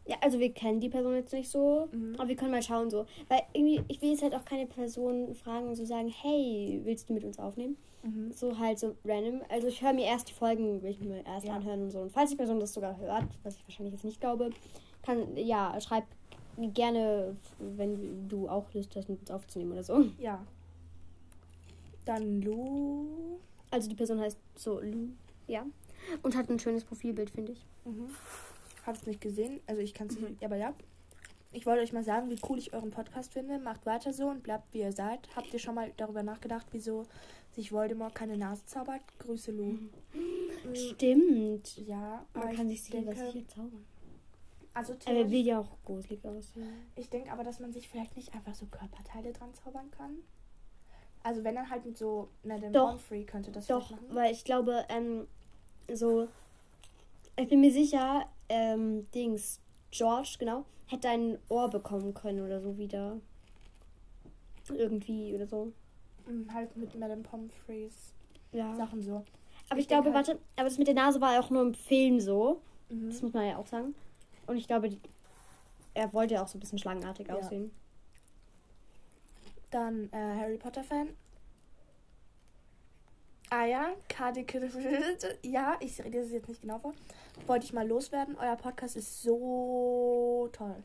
Ja, 0.05 0.15
also 0.21 0.39
wir 0.39 0.53
kennen 0.53 0.79
die 0.79 0.87
Person 0.87 1.15
jetzt 1.15 1.33
nicht 1.33 1.49
so. 1.49 1.89
Mhm. 1.91 2.15
Aber 2.17 2.29
wir 2.29 2.37
können 2.37 2.51
mal 2.51 2.63
schauen 2.63 2.89
so. 2.89 3.07
Weil 3.27 3.41
irgendwie, 3.51 3.83
ich 3.89 4.01
will 4.01 4.11
jetzt 4.11 4.23
halt 4.23 4.35
auch 4.35 4.45
keine 4.45 4.67
Person 4.67 5.35
fragen 5.35 5.67
und 5.67 5.75
so 5.75 5.83
sagen, 5.83 6.07
hey, 6.07 6.79
willst 6.85 7.09
du 7.09 7.13
mit 7.13 7.25
uns 7.25 7.37
aufnehmen? 7.39 7.75
Mhm. 8.03 8.31
So 8.31 8.57
halt 8.57 8.79
so 8.79 8.95
random. 9.03 9.41
Also 9.49 9.67
ich 9.67 9.81
höre 9.81 9.91
mir 9.91 10.05
erst 10.05 10.29
die 10.29 10.33
Folgen, 10.33 10.81
will 10.81 10.91
ich 10.91 11.01
mir 11.01 11.25
erst 11.25 11.45
Ja. 11.45 11.55
anhören 11.57 11.83
und 11.83 11.91
so. 11.91 11.99
Und 11.99 12.13
falls 12.13 12.29
die 12.29 12.37
Person 12.37 12.61
das 12.61 12.73
sogar 12.73 12.95
hört, 12.97 13.25
was 13.43 13.57
ich 13.57 13.67
wahrscheinlich 13.67 13.93
jetzt 13.95 14.05
nicht 14.05 14.21
glaube, 14.21 14.51
kann, 15.03 15.35
ja, 15.35 15.77
schreib 15.81 16.05
gerne, 16.73 17.35
wenn 17.59 18.27
du 18.29 18.47
auch 18.49 18.73
Lust 18.73 18.95
hast, 18.95 19.09
mit 19.09 19.29
aufzunehmen 19.31 19.73
oder 19.73 19.83
so. 19.83 20.05
Ja. 20.19 20.45
Dann 22.05 22.41
Lu. 22.41 23.07
Also 23.71 23.89
die 23.89 23.95
Person 23.95 24.19
heißt 24.19 24.37
so 24.55 24.79
Lu, 24.79 25.09
ja. 25.47 25.65
Und 26.21 26.35
hat 26.35 26.49
ein 26.49 26.59
schönes 26.59 26.83
Profilbild, 26.83 27.29
finde 27.29 27.53
ich. 27.53 27.65
Mhm. 27.83 28.07
Hab's 28.85 29.05
nicht 29.07 29.21
gesehen, 29.21 29.59
also 29.65 29.81
ich 29.81 29.93
kann 29.93 30.07
es 30.07 30.19
Mhm. 30.19 30.29
nicht, 30.29 30.43
aber 30.45 30.55
ja. 30.55 30.73
Ich 31.51 31.65
wollte 31.65 31.81
euch 31.81 31.93
mal 31.93 32.03
sagen, 32.03 32.29
wie 32.29 32.37
cool 32.49 32.57
ich 32.57 32.73
euren 32.73 32.91
Podcast 32.91 33.31
finde. 33.33 33.57
Macht 33.59 33.85
weiter 33.85 34.11
so 34.13 34.27
und 34.27 34.43
bleibt 34.43 34.73
wie 34.73 34.79
ihr 34.79 34.91
seid. 34.91 35.19
Habt 35.35 35.53
ihr 35.53 35.59
schon 35.59 35.73
mal 35.75 35.91
darüber 35.97 36.21
nachgedacht, 36.21 36.65
wieso 36.71 37.05
sich 37.53 37.71
Voldemort 37.71 38.13
keine 38.13 38.37
Nase 38.37 38.65
zaubert? 38.65 39.01
Grüße 39.19 39.51
Lu. 39.51 39.63
Mhm. 39.63 40.75
Stimmt. 40.75 41.77
Ja, 41.87 42.25
Man 42.33 42.53
kann 42.55 42.69
ich 42.69 42.81
sich 42.83 42.91
sicher 42.91 43.07
was 43.07 43.15
denke, 43.15 43.31
hier 43.31 43.47
zaubern. 43.47 43.85
Also 44.75 44.93
theoretisch, 44.93 45.31
will 45.31 45.45
ja 45.45 45.59
auch 45.59 45.77
gruselig 45.85 46.23
aussehen. 46.25 46.67
ich 46.95 47.09
denke 47.09 47.31
aber, 47.31 47.43
dass 47.43 47.59
man 47.59 47.73
sich 47.73 47.87
vielleicht 47.89 48.15
nicht 48.15 48.33
einfach 48.35 48.53
so 48.53 48.65
Körperteile 48.67 49.33
dran 49.33 49.53
zaubern 49.53 49.89
kann. 49.91 50.17
Also 51.23 51.43
wenn 51.43 51.55
dann 51.55 51.69
halt 51.69 51.85
mit 51.85 51.97
so 51.97 52.29
Madame 52.43 52.71
Doch. 52.71 52.89
Pomfrey 52.91 53.23
könnte 53.25 53.51
das 53.51 53.65
Doch, 53.67 53.89
machen. 53.89 54.05
weil 54.11 54.31
ich 54.31 54.43
glaube, 54.43 54.85
ähm, 54.89 55.27
so, 55.91 56.27
ich 57.37 57.47
bin 57.49 57.61
mir 57.61 57.71
sicher, 57.71 58.25
ähm, 58.49 59.09
Dings, 59.11 59.59
George, 59.91 60.35
genau, 60.37 60.65
hätte 60.87 61.09
ein 61.09 61.39
Ohr 61.49 61.69
bekommen 61.69 62.13
können 62.13 62.45
oder 62.45 62.61
so 62.61 62.77
wieder. 62.77 63.17
Irgendwie 64.69 65.33
oder 65.33 65.47
so. 65.47 65.71
Mhm, 66.27 66.51
Halt 66.53 66.75
mit 66.75 66.93
Madame 66.99 67.21
Pomfreys 67.21 68.13
Ja. 68.51 68.75
Sachen 68.75 69.01
so. 69.03 69.23
Aber 69.69 69.79
ich 69.79 69.83
ich, 69.83 69.87
glaube, 69.87 70.13
halt- 70.13 70.27
warte, 70.27 70.39
aber 70.55 70.65
das 70.69 70.77
mit 70.77 70.87
der 70.87 70.95
Nase 70.95 71.21
war 71.21 71.39
auch 71.39 71.49
nur 71.49 71.61
im 71.61 71.73
Film 71.73 72.19
so. 72.19 72.61
Mhm. 72.89 73.09
Das 73.09 73.21
muss 73.21 73.33
man 73.33 73.47
ja 73.47 73.57
auch 73.57 73.67
sagen. 73.67 73.95
Und 74.47 74.57
ich 74.57 74.67
glaube, 74.67 74.89
die, 74.89 74.99
er 75.93 76.11
wollte 76.13 76.35
ja 76.35 76.43
auch 76.43 76.47
so 76.47 76.57
ein 76.57 76.61
bisschen 76.61 76.79
schlangenartig 76.79 77.27
Ja. 77.27 77.35
aussehen. 77.35 77.71
Dann 79.71 80.09
äh, 80.11 80.17
Harry 80.39 80.57
Potter 80.57 80.83
Fan. 80.83 81.09
Ah 83.49 83.65
ja, 83.65 83.89
Kadi 84.09 84.45
Ja, 85.43 85.75
ich 85.79 86.03
rede 86.03 86.21
das 86.21 86.31
jetzt 86.31 86.47
nicht 86.49 86.61
genau 86.61 86.79
vor. 86.79 86.93
Wollte 87.45 87.65
ich 87.65 87.73
mal 87.73 87.87
loswerden. 87.87 88.35
Euer 88.37 88.55
Podcast 88.55 88.95
ist 88.95 89.21
so 89.21 90.49
toll. 90.51 90.75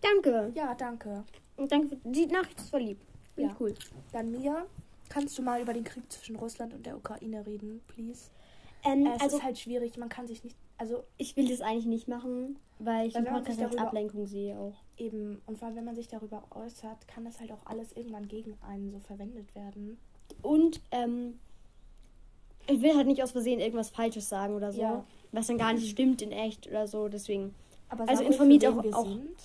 Danke. 0.00 0.52
Ja, 0.54 0.74
danke. 0.74 1.24
Und 1.56 1.72
danke 1.72 1.88
für 1.88 1.96
die 2.04 2.26
Nachricht, 2.26 2.58
das 2.58 2.72
war 2.72 2.80
lieb. 2.80 3.00
Finde 3.34 3.48
Ja. 3.50 3.54
ich 3.54 3.60
cool. 3.60 3.74
Dann 4.12 4.30
Mia, 4.32 4.66
kannst 5.08 5.38
du 5.38 5.42
mal 5.42 5.60
über 5.62 5.72
den 5.72 5.84
Krieg 5.84 6.10
zwischen 6.12 6.36
Russland 6.36 6.74
und 6.74 6.84
der 6.84 6.96
Ukraine 6.96 7.44
reden, 7.46 7.80
please? 7.88 8.30
Ähm, 8.84 9.06
Äh, 9.06 9.14
es 9.16 9.22
also, 9.22 9.36
ist 9.38 9.42
halt 9.42 9.58
schwierig, 9.58 9.96
man 9.96 10.08
kann 10.10 10.26
sich 10.26 10.44
nicht, 10.44 10.56
also 10.78 11.04
ich 11.18 11.36
will 11.36 11.48
das 11.48 11.60
eigentlich 11.60 11.86
nicht 11.86 12.08
machen, 12.08 12.58
weil 12.78 13.08
ich 13.08 13.14
Weil 13.14 13.24
den 13.24 13.32
Podcast 13.32 13.60
als 13.60 13.76
Ablenkung 13.76 14.26
sehe 14.26 14.58
auch. 14.58 14.74
eben, 14.96 15.40
und 15.46 15.58
vor 15.58 15.68
allem, 15.68 15.76
wenn 15.76 15.84
man 15.84 15.94
sich 15.94 16.08
darüber 16.08 16.42
äußert, 16.50 17.06
kann 17.08 17.24
das 17.24 17.40
halt 17.40 17.52
auch 17.52 17.64
alles 17.64 17.92
irgendwann 17.92 18.26
gegen 18.28 18.56
einen 18.68 18.90
so 18.90 18.98
verwendet 19.00 19.54
werden. 19.54 19.98
Und 20.42 20.80
ähm, 20.90 21.38
ich 22.66 22.80
will 22.82 22.96
halt 22.96 23.06
nicht 23.06 23.22
aus 23.22 23.32
Versehen 23.32 23.60
irgendwas 23.60 23.90
Falsches 23.90 24.28
sagen 24.28 24.54
oder 24.54 24.72
so, 24.72 24.80
Ja. 24.80 25.04
was 25.32 25.46
dann 25.46 25.58
gar 25.58 25.72
nicht 25.72 25.88
stimmt 25.90 26.22
in 26.22 26.32
echt 26.32 26.66
oder 26.66 26.86
so. 26.88 27.08
Deswegen, 27.08 27.54
Aber 27.90 28.08
Also 28.08 28.24
informiert 28.24 28.66
auch- 28.66 28.78
auch- 28.94 29.06
sind. 29.06 29.36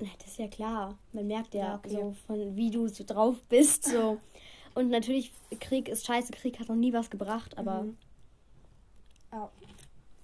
na, 0.00 0.08
das 0.18 0.26
ist 0.32 0.38
ja 0.38 0.48
klar. 0.48 0.98
Man 1.12 1.26
merkt 1.28 1.54
ja, 1.54 1.60
Ja, 1.64 1.74
okay. 1.76 1.90
so 1.90 2.14
von 2.26 2.56
wie 2.56 2.70
du 2.70 2.88
so 2.88 3.04
drauf 3.04 3.36
bist. 3.48 3.84
So. 3.84 4.18
Und 4.74 4.88
natürlich, 4.90 5.32
Krieg 5.60 5.88
ist 5.88 6.04
scheiße, 6.06 6.32
Krieg 6.32 6.58
hat 6.58 6.68
noch 6.68 6.74
nie 6.76 6.92
was 6.92 7.08
gebracht, 7.10 7.56
aber, 7.56 7.84
Mhm. 7.84 7.96
Ja. 9.32 9.50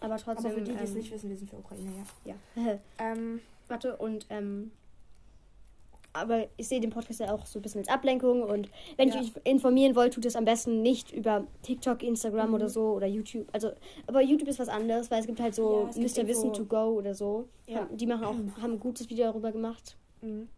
Aber 0.01 0.17
trotzdem. 0.17 0.47
Aber 0.47 0.55
für 0.55 0.61
die, 0.63 0.73
die 0.73 0.79
es 0.83 0.91
ähm, 0.91 0.97
nicht 0.97 1.11
wissen, 1.13 1.31
wir 1.31 1.37
sind 1.37 1.51
für 1.51 1.57
Ukraine, 1.57 1.91
ja. 2.25 2.35
Ja. 2.63 2.79
Ähm, 2.99 3.41
Warte, 3.69 3.97
und 3.97 4.27
ähm, 4.31 4.71
aber 6.15 6.47
ich 6.57 6.67
sehe 6.67 6.81
den 6.81 6.91
Podcast 6.91 7.21
ja 7.21 7.33
auch 7.33 7.45
so 7.47 7.59
ein 7.59 7.63
bisschen 7.63 7.81
als 7.81 7.89
Ablenkung 7.89 8.43
und 8.43 8.71
wenn 8.97 9.09
Ja. 9.11 9.21
ich 9.21 9.37
euch 9.37 9.43
informieren 9.45 9.95
wollt, 9.95 10.15
tut 10.15 10.25
es 10.25 10.37
am 10.37 10.45
besten 10.47 10.81
nicht 10.83 11.13
über 11.13 11.47
TikTok, 11.63 12.03
Instagram 12.03 12.49
Mhm. 12.49 12.55
oder 12.55 12.69
so 12.71 12.93
oder 12.93 13.07
YouTube. 13.07 13.47
Also, 13.53 13.73
aber 14.07 14.23
YouTube 14.23 14.49
ist 14.49 14.59
was 14.59 14.69
anderes, 14.69 15.11
weil 15.11 15.21
es 15.21 15.27
gibt 15.27 15.39
halt 15.39 15.55
so 15.55 15.89
Ja, 15.95 16.01
Mr. 16.03 16.27
Wissen 16.27 16.53
to 16.55 16.65
Go 16.65 16.95
oder 16.97 17.15
so. 17.15 17.47
Ja. 17.67 17.87
Die 17.93 18.07
machen 18.07 18.25
auch, 18.25 18.35
haben 18.63 18.73
ein 18.73 18.81
gutes 18.81 19.09
Video 19.11 19.27
darüber 19.27 19.53
gemacht. 19.53 19.97
mhm. 20.23 20.49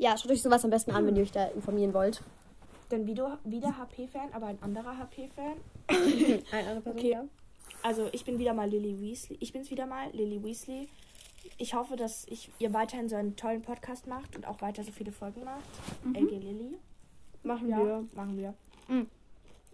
Ja, 0.00 0.16
schaut 0.16 0.30
euch 0.30 0.42
sowas 0.42 0.64
am 0.64 0.70
besten 0.70 0.92
an, 0.92 1.04
wenn 1.06 1.16
ihr 1.16 1.22
euch 1.22 1.32
da 1.32 1.46
informieren 1.46 1.92
wollt. 1.94 2.22
Dann 2.88 3.04
wieder, 3.06 3.38
wieder 3.44 3.76
HP-Fan, 3.78 4.32
aber 4.32 4.46
ein 4.46 4.58
anderer 4.62 4.96
HP-Fan. 4.96 5.54
Eine 5.88 6.68
andere 6.68 6.80
Person, 6.82 6.92
Okay. 6.98 7.10
ja. 7.10 7.24
Also 7.82 8.08
ich 8.12 8.24
bin 8.24 8.38
wieder 8.38 8.54
mal 8.54 8.68
Lily 8.68 9.00
Weasley. 9.00 9.36
Ich 9.40 9.52
bin's 9.52 9.70
wieder 9.70 9.86
mal, 9.86 10.10
Lily 10.12 10.42
Weasley. 10.42 10.88
Ich 11.56 11.74
hoffe, 11.74 11.96
dass 11.96 12.26
ich, 12.28 12.50
ihr 12.58 12.72
weiterhin 12.72 13.08
so 13.08 13.16
einen 13.16 13.36
tollen 13.36 13.62
Podcast 13.62 14.06
macht 14.06 14.36
und 14.36 14.46
auch 14.46 14.60
weiter 14.60 14.82
so 14.82 14.92
viele 14.92 15.12
Folgen 15.12 15.44
macht. 15.44 15.62
LG 16.14 16.30
Lily. 16.38 16.76
Machen 17.42 17.68
Ja, 17.68 17.78
wir. 17.78 18.06
machen 18.14 18.36
wir. 18.36 18.54
Mhm. 18.88 19.08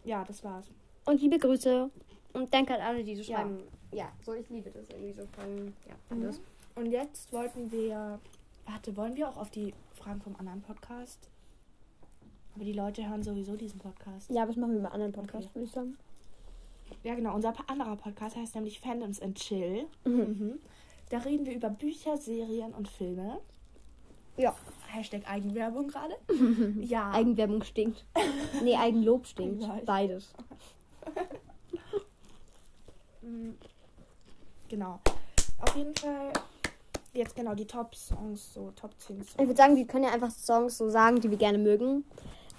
Ja, 0.05 0.25
das 0.25 0.45
war's. 0.45 0.67
Und 1.07 1.21
liebe 1.21 1.39
Grüße. 1.39 1.91
Und 2.35 2.53
danke 2.53 2.75
an 2.75 2.81
alle, 2.81 3.03
die 3.05 3.17
so 3.17 3.23
Ja. 3.23 3.39
schreiben. 3.39 3.59
Ja, 3.93 4.13
so 4.25 4.35
ich 4.35 4.49
liebe 4.51 4.71
das 4.71 4.89
irgendwie 4.91 5.13
so 5.13 5.27
schreiben. 5.35 5.75
Ja, 5.89 6.15
Mhm. 6.15 6.23
das. 6.23 6.41
Und 6.75 6.87
jetzt 6.87 7.33
wollten 7.33 7.71
wir. 7.73 8.19
Warte, 8.67 8.97
wollen 8.97 9.15
wir 9.17 9.29
auch 9.29 9.37
auf 9.37 9.51
die 9.51 9.75
Fragen 9.93 10.21
vom 10.21 10.35
anderen 10.37 10.63
Podcast? 10.63 11.29
Aber 12.55 12.65
die 12.65 12.73
Leute 12.73 13.07
hören 13.09 13.23
sowieso 13.23 13.57
diesen 13.57 13.79
Podcast. 13.79 14.31
Ja, 14.31 14.43
aber 14.43 14.53
das 14.53 14.57
machen 14.57 14.75
wir 14.75 14.83
bei 14.83 14.89
anderen 14.91 15.13
Podcasts, 15.13 15.47
Okay. 15.47 15.55
würde 15.57 15.67
ich 15.67 15.73
sagen. 15.73 15.97
Ja, 17.05 17.15
genau. 17.15 17.35
Unser 17.35 17.55
anderer 17.69 17.97
Podcast 17.97 18.35
heißt 18.35 18.55
nämlich 18.57 18.81
Fandoms 18.81 19.21
and 19.21 19.39
Chill. 19.39 19.87
Mhm. 20.05 20.15
Mhm. 20.17 20.59
Da 21.11 21.19
reden 21.19 21.47
wir 21.47 21.55
über 21.55 21.69
Bücher, 21.71 22.17
Serien 22.17 22.73
und 22.73 22.89
Filme. 22.89 23.41
Ja. 24.37 24.55
Hashtag 24.89 25.29
Eigenwerbung 25.29 25.89
gerade. 25.89 26.15
ja. 26.81 27.13
Eigenwerbung 27.13 27.63
stinkt. 27.63 28.05
nee, 28.63 28.75
Eigenlob 28.77 29.27
stinkt. 29.27 29.65
Beides. 29.87 30.33
Mhm. 33.23 33.57
Genau. 34.69 35.01
Auf 35.61 35.75
jeden 35.77 35.95
Fall. 35.95 36.31
Jetzt 37.15 37.35
genau 37.35 37.55
die 37.55 37.67
Top-Songs, 37.67 38.53
so 38.53 38.71
Top 38.73 38.91
10 38.99 39.17
Songs. 39.17 39.31
Ich 39.39 39.47
würde 39.47 39.57
sagen, 39.57 39.77
wir 39.77 39.87
können 39.87 40.05
ja 40.05 40.11
einfach 40.11 40.31
Songs 40.31 40.77
so 40.77 40.91
sagen, 40.91 41.21
die 41.21 41.31
wir 41.31 41.39
gerne 41.39 41.57
mögen. 41.57 42.05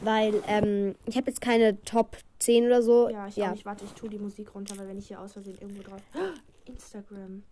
Weil 0.01 0.43
ähm, 0.47 0.95
ich 1.05 1.15
habe 1.17 1.27
jetzt 1.27 1.41
keine 1.41 1.81
Top 1.83 2.17
10 2.39 2.65
oder 2.65 2.81
so. 2.81 3.09
Ja, 3.09 3.27
ich 3.27 3.41
auch 3.41 3.51
nicht. 3.51 3.65
Warte, 3.65 3.85
ich 3.85 3.93
tue 3.93 4.09
die 4.09 4.19
Musik 4.19 4.53
runter, 4.53 4.77
weil 4.77 4.87
wenn 4.87 4.97
ich 4.97 5.07
hier 5.07 5.19
aus 5.19 5.33
Versehen 5.33 5.57
irgendwo 5.59 5.83
drauf. 5.83 6.01
Instagram. 6.65 7.43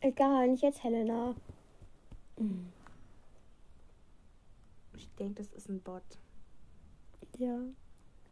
Egal, 0.00 0.48
nicht 0.48 0.62
jetzt 0.62 0.82
Helena. 0.84 1.34
Ich 4.94 5.08
denke, 5.14 5.42
das 5.42 5.52
ist 5.52 5.68
ein 5.68 5.80
Bot. 5.80 6.02
Ja. 7.38 7.58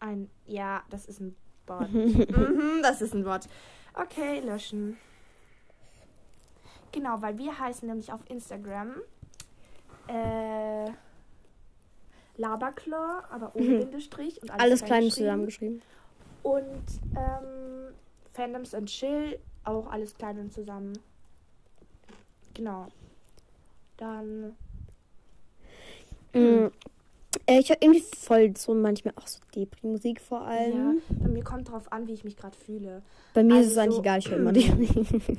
Ein. 0.01 0.31
Ja, 0.47 0.83
das 0.91 1.07
ist 1.07 1.21
ein 1.21 1.35
Bot. 1.67 1.91
mhm, 1.93 2.81
das 2.83 3.01
ist 3.01 3.15
ein 3.15 3.25
Bot. 3.25 3.49
Okay, 3.95 4.41
löschen. 4.41 4.99
Genau, 6.93 7.21
weil 7.23 7.39
wir 7.39 7.59
heißen 7.59 7.89
nämlich 7.89 8.13
auf 8.13 8.21
Instagram 8.29 8.97
äh, 10.07 10.91
Laberclaw, 12.37 13.23
aber 13.31 13.55
ohne 13.55 13.65
Mhm. 13.67 13.79
Bindestrich 13.81 14.43
und 14.43 14.51
Alles 14.51 14.85
klein 14.85 15.05
geschrieben. 15.05 15.27
zusammengeschrieben. 15.27 15.83
Und 16.43 16.85
ähm, 17.17 17.95
Fandoms 18.33 18.75
and 18.75 18.89
Chill, 18.89 19.39
auch 19.65 19.87
alles 19.91 20.15
klein 20.15 20.39
und 20.39 20.53
zusammen. 20.53 20.99
Genau. 22.55 22.89
Dann. 23.97 24.57
Mhm. 26.35 26.71
Äh, 27.47 27.59
ich 27.61 27.69
höre 27.69 27.79
irgendwie 27.81 28.01
voll 28.17 28.57
so 28.57 28.75
manchmal 28.75 29.15
auch 29.17 29.27
so 29.27 29.39
Depri-Musik 29.55 30.21
vor 30.21 30.43
allem. 30.43 31.03
Ja, 31.09 31.17
bei 31.21 31.29
mir 31.29 31.45
kommt 31.45 31.69
drauf 31.71 31.91
an, 31.93 32.07
wie 32.07 32.13
ich 32.13 32.25
mich 32.25 32.37
gerade 32.37 32.57
fühle. 32.57 33.03
Bei 33.35 33.43
mir 33.43 33.55
ist 33.61 33.69
Also 33.69 33.71
es 33.73 33.79
eigentlich 33.79 33.95
so- 33.97 34.01
egal, 34.01 34.19
ich 34.19 34.31
höre 34.31 34.39
immer 34.39 34.53
Depri. 34.53 34.89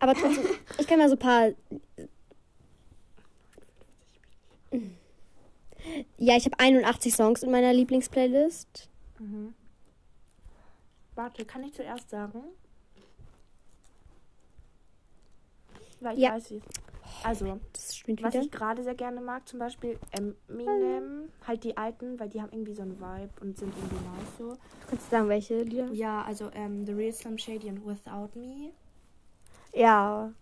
Aber 0.00 0.14
trotzdem, 0.14 0.44
ich 0.78 0.86
kann 0.86 0.98
mal 0.98 1.08
so 1.08 1.14
ein 1.16 1.18
paar. 1.18 1.50
Ja, 6.18 6.36
ich 6.36 6.44
habe 6.44 6.58
81 6.58 7.14
Songs 7.14 7.42
in 7.42 7.50
meiner 7.50 7.72
Lieblingsplaylist. 7.72 8.88
Mhm. 9.18 9.54
Warte, 11.14 11.44
kann 11.44 11.62
ich 11.64 11.74
zuerst 11.74 12.08
sagen? 12.10 12.42
Weil 16.00 16.16
ich 16.16 16.22
Ja. 16.22 16.32
weiß 16.32 16.50
es. 16.52 16.62
Also, 17.24 17.58
Das 17.72 17.96
spielt 17.96 18.22
was 18.22 18.34
ich 18.34 18.50
gerade 18.50 18.82
sehr 18.82 18.94
gerne 18.94 19.20
mag, 19.20 19.46
zum 19.46 19.58
Beispiel 19.58 19.98
Eminem, 20.12 21.28
halt 21.46 21.64
die 21.64 21.76
alten, 21.76 22.18
weil 22.18 22.28
die 22.28 22.40
haben 22.40 22.50
irgendwie 22.52 22.72
so 22.74 22.82
einen 22.82 22.98
Vibe 22.98 23.30
und 23.40 23.58
sind 23.58 23.74
irgendwie 23.76 23.96
nice 23.96 24.38
so. 24.38 24.56
Kannst 24.88 25.06
du 25.06 25.10
sagen, 25.10 25.28
welche 25.28 25.62
Lieder? 25.62 25.90
Ja, 25.92 26.22
also 26.22 26.50
ähm, 26.54 26.86
The 26.86 26.92
Real 26.92 27.12
Slim 27.12 27.36
Shady 27.36 27.68
und 27.68 27.84
Without 27.84 28.30
Me. 28.38 28.70
Ja. 29.74 30.32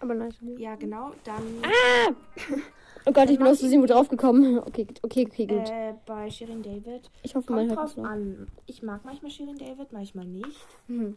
Aber 0.00 0.14
nein. 0.14 0.32
schon. 0.32 0.58
Ja, 0.58 0.74
genau. 0.74 1.12
Dann 1.24 1.62
Oh 3.08 3.12
Gott, 3.12 3.30
ich 3.30 3.38
bin 3.38 3.46
aus 3.46 3.60
Versehen 3.60 3.80
wo 3.82 3.86
drauf 3.86 4.08
gekommen. 4.08 4.58
Okay, 4.66 4.86
okay, 5.02 5.26
okay, 5.26 5.46
gut. 5.46 5.68
äh, 5.68 5.94
bei 6.06 6.28
Shirin 6.30 6.62
David. 6.62 7.08
Ich 7.22 7.34
hoffe, 7.34 7.52
man 7.52 7.68
Kommt 7.68 7.78
hört 7.78 7.88
das 7.88 7.94
drauf 7.94 8.04
an. 8.04 8.48
Ich 8.66 8.82
mag 8.82 9.04
manchmal 9.04 9.30
Shirin 9.30 9.56
David, 9.58 9.92
manchmal 9.92 10.26
nicht. 10.26 10.66
Mhm. 10.88 11.16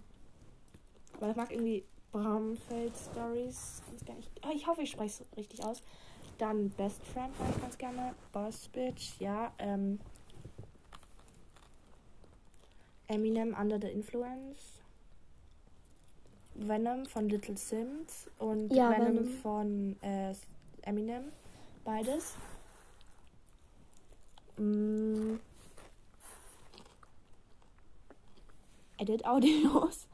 Aber 1.18 1.32
ich 1.32 1.36
mag 1.36 1.52
irgendwie 1.52 1.84
Bramfeld 2.12 2.94
Stories. 2.96 3.82
ganz 3.90 4.06
gerne. 4.06 4.20
Ich, 4.20 4.30
oh, 4.46 4.52
ich 4.56 4.68
hoffe, 4.68 4.82
ich 4.84 4.92
spreche 4.92 5.24
es 5.24 5.38
richtig 5.38 5.64
aus. 5.66 5.82
Dann 6.38 6.70
Best 6.72 7.04
Friend 7.08 7.38
mag 7.40 7.50
ich 7.56 7.62
ganz 7.62 7.78
gerne. 7.78 8.14
Boss 8.32 8.70
Bitch, 8.70 9.20
ja. 9.20 9.52
Ähm, 9.58 10.00
Eminem 13.08 13.56
Under 13.60 13.80
the 13.82 13.88
Influence. 13.88 14.80
Venom 16.56 17.06
von 17.06 17.30
Little 17.30 17.58
Sims 17.58 18.30
und 18.38 18.72
Ja, 18.74 18.92
Venom, 18.92 19.16
Venom. 19.18 19.34
von 19.42 19.96
äh, 20.02 20.34
Eminem. 20.84 21.24
Beides. 21.90 22.36
Mm. 24.58 25.38
Edit-Audios. 29.00 30.08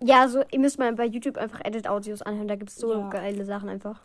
Ja, 0.00 0.28
so, 0.28 0.44
ihr 0.52 0.60
müsst 0.60 0.78
mal 0.78 0.92
bei 0.92 1.04
YouTube 1.06 1.36
einfach 1.36 1.64
Edit-Audios 1.64 2.22
anhören. 2.22 2.46
Da 2.46 2.54
gibt 2.54 2.70
es 2.70 2.76
so 2.76 2.92
Ja. 2.92 3.08
geile 3.08 3.44
Sachen 3.44 3.68
einfach. 3.68 4.00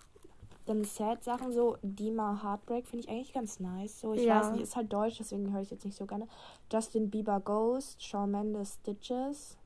Dann 0.66 0.84
Sad-Sachen 0.84 1.52
so, 1.52 1.78
Dima 1.84 2.42
Heartbreak 2.42 2.88
finde 2.88 3.06
ich 3.06 3.12
eigentlich 3.12 3.34
ganz 3.34 3.60
nice. 3.60 4.00
So, 4.00 4.14
ich 4.14 4.24
Ja. 4.24 4.40
weiß 4.40 4.54
nicht, 4.54 4.64
ist 4.64 4.76
halt 4.76 4.92
deutsch, 4.92 5.18
deswegen 5.20 5.54
höre 5.54 5.62
ich 5.62 5.70
jetzt 5.70 5.86
nicht 5.86 5.98
so 5.98 6.08
gerne. 6.08 6.28
Justin 6.72 7.12
Bieber 7.12 7.40
Ghost, 7.40 8.02
Shawn 8.04 8.32
Mendes 8.32 8.80
Stitches. 8.82 9.58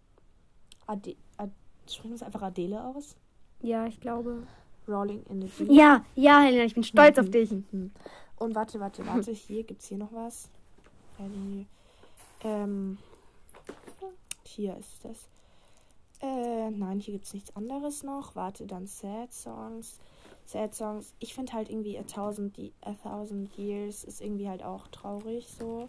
Ade 0.87 1.15
Ad 1.37 1.53
sprechen 1.87 2.09
wir 2.11 2.15
es 2.15 2.23
einfach 2.23 2.41
Adele 2.41 2.83
aus? 2.83 3.15
Ja, 3.61 3.85
ich 3.85 4.01
glaube. 4.01 4.45
Rolling 4.87 5.23
in 5.29 5.41
the 5.41 5.47
Deep. 5.47 5.71
Ja, 5.71 6.03
ja, 6.15 6.41
Helena, 6.41 6.63
ich 6.65 6.73
bin 6.73 6.83
stolz 6.83 7.17
auf 7.17 7.27
Mhm. 7.27 7.31
dich. 7.31 7.51
Und 8.37 8.55
warte, 8.55 8.79
warte, 8.79 9.05
warte, 9.07 9.31
hier 9.31 9.63
gibt 9.63 9.81
es 9.81 9.87
hier 9.87 9.97
noch 9.97 10.11
was. 10.13 10.49
Ähm, 12.43 12.97
hier 14.43 14.75
ist 14.77 15.03
das. 15.03 15.27
Äh, 16.21 16.69
nein, 16.71 16.99
hier 16.99 17.13
gibt 17.13 17.25
es 17.25 17.33
nichts 17.33 17.55
anderes 17.55 18.03
noch. 18.03 18.35
Warte, 18.35 18.65
dann 18.67 18.87
Sad 18.87 19.33
Songs. 19.33 19.99
Sad 20.45 20.73
Songs. 20.75 21.13
Ich 21.19 21.33
finde 21.33 21.53
halt 21.53 21.69
irgendwie 21.69 21.97
A 21.97 22.03
Thousand, 22.03 22.57
A 22.81 22.93
Thousand 22.93 23.57
Years 23.57 24.03
ist 24.03 24.21
irgendwie 24.21 24.47
halt 24.47 24.63
auch 24.63 24.87
traurig 24.89 25.47
so. 25.57 25.87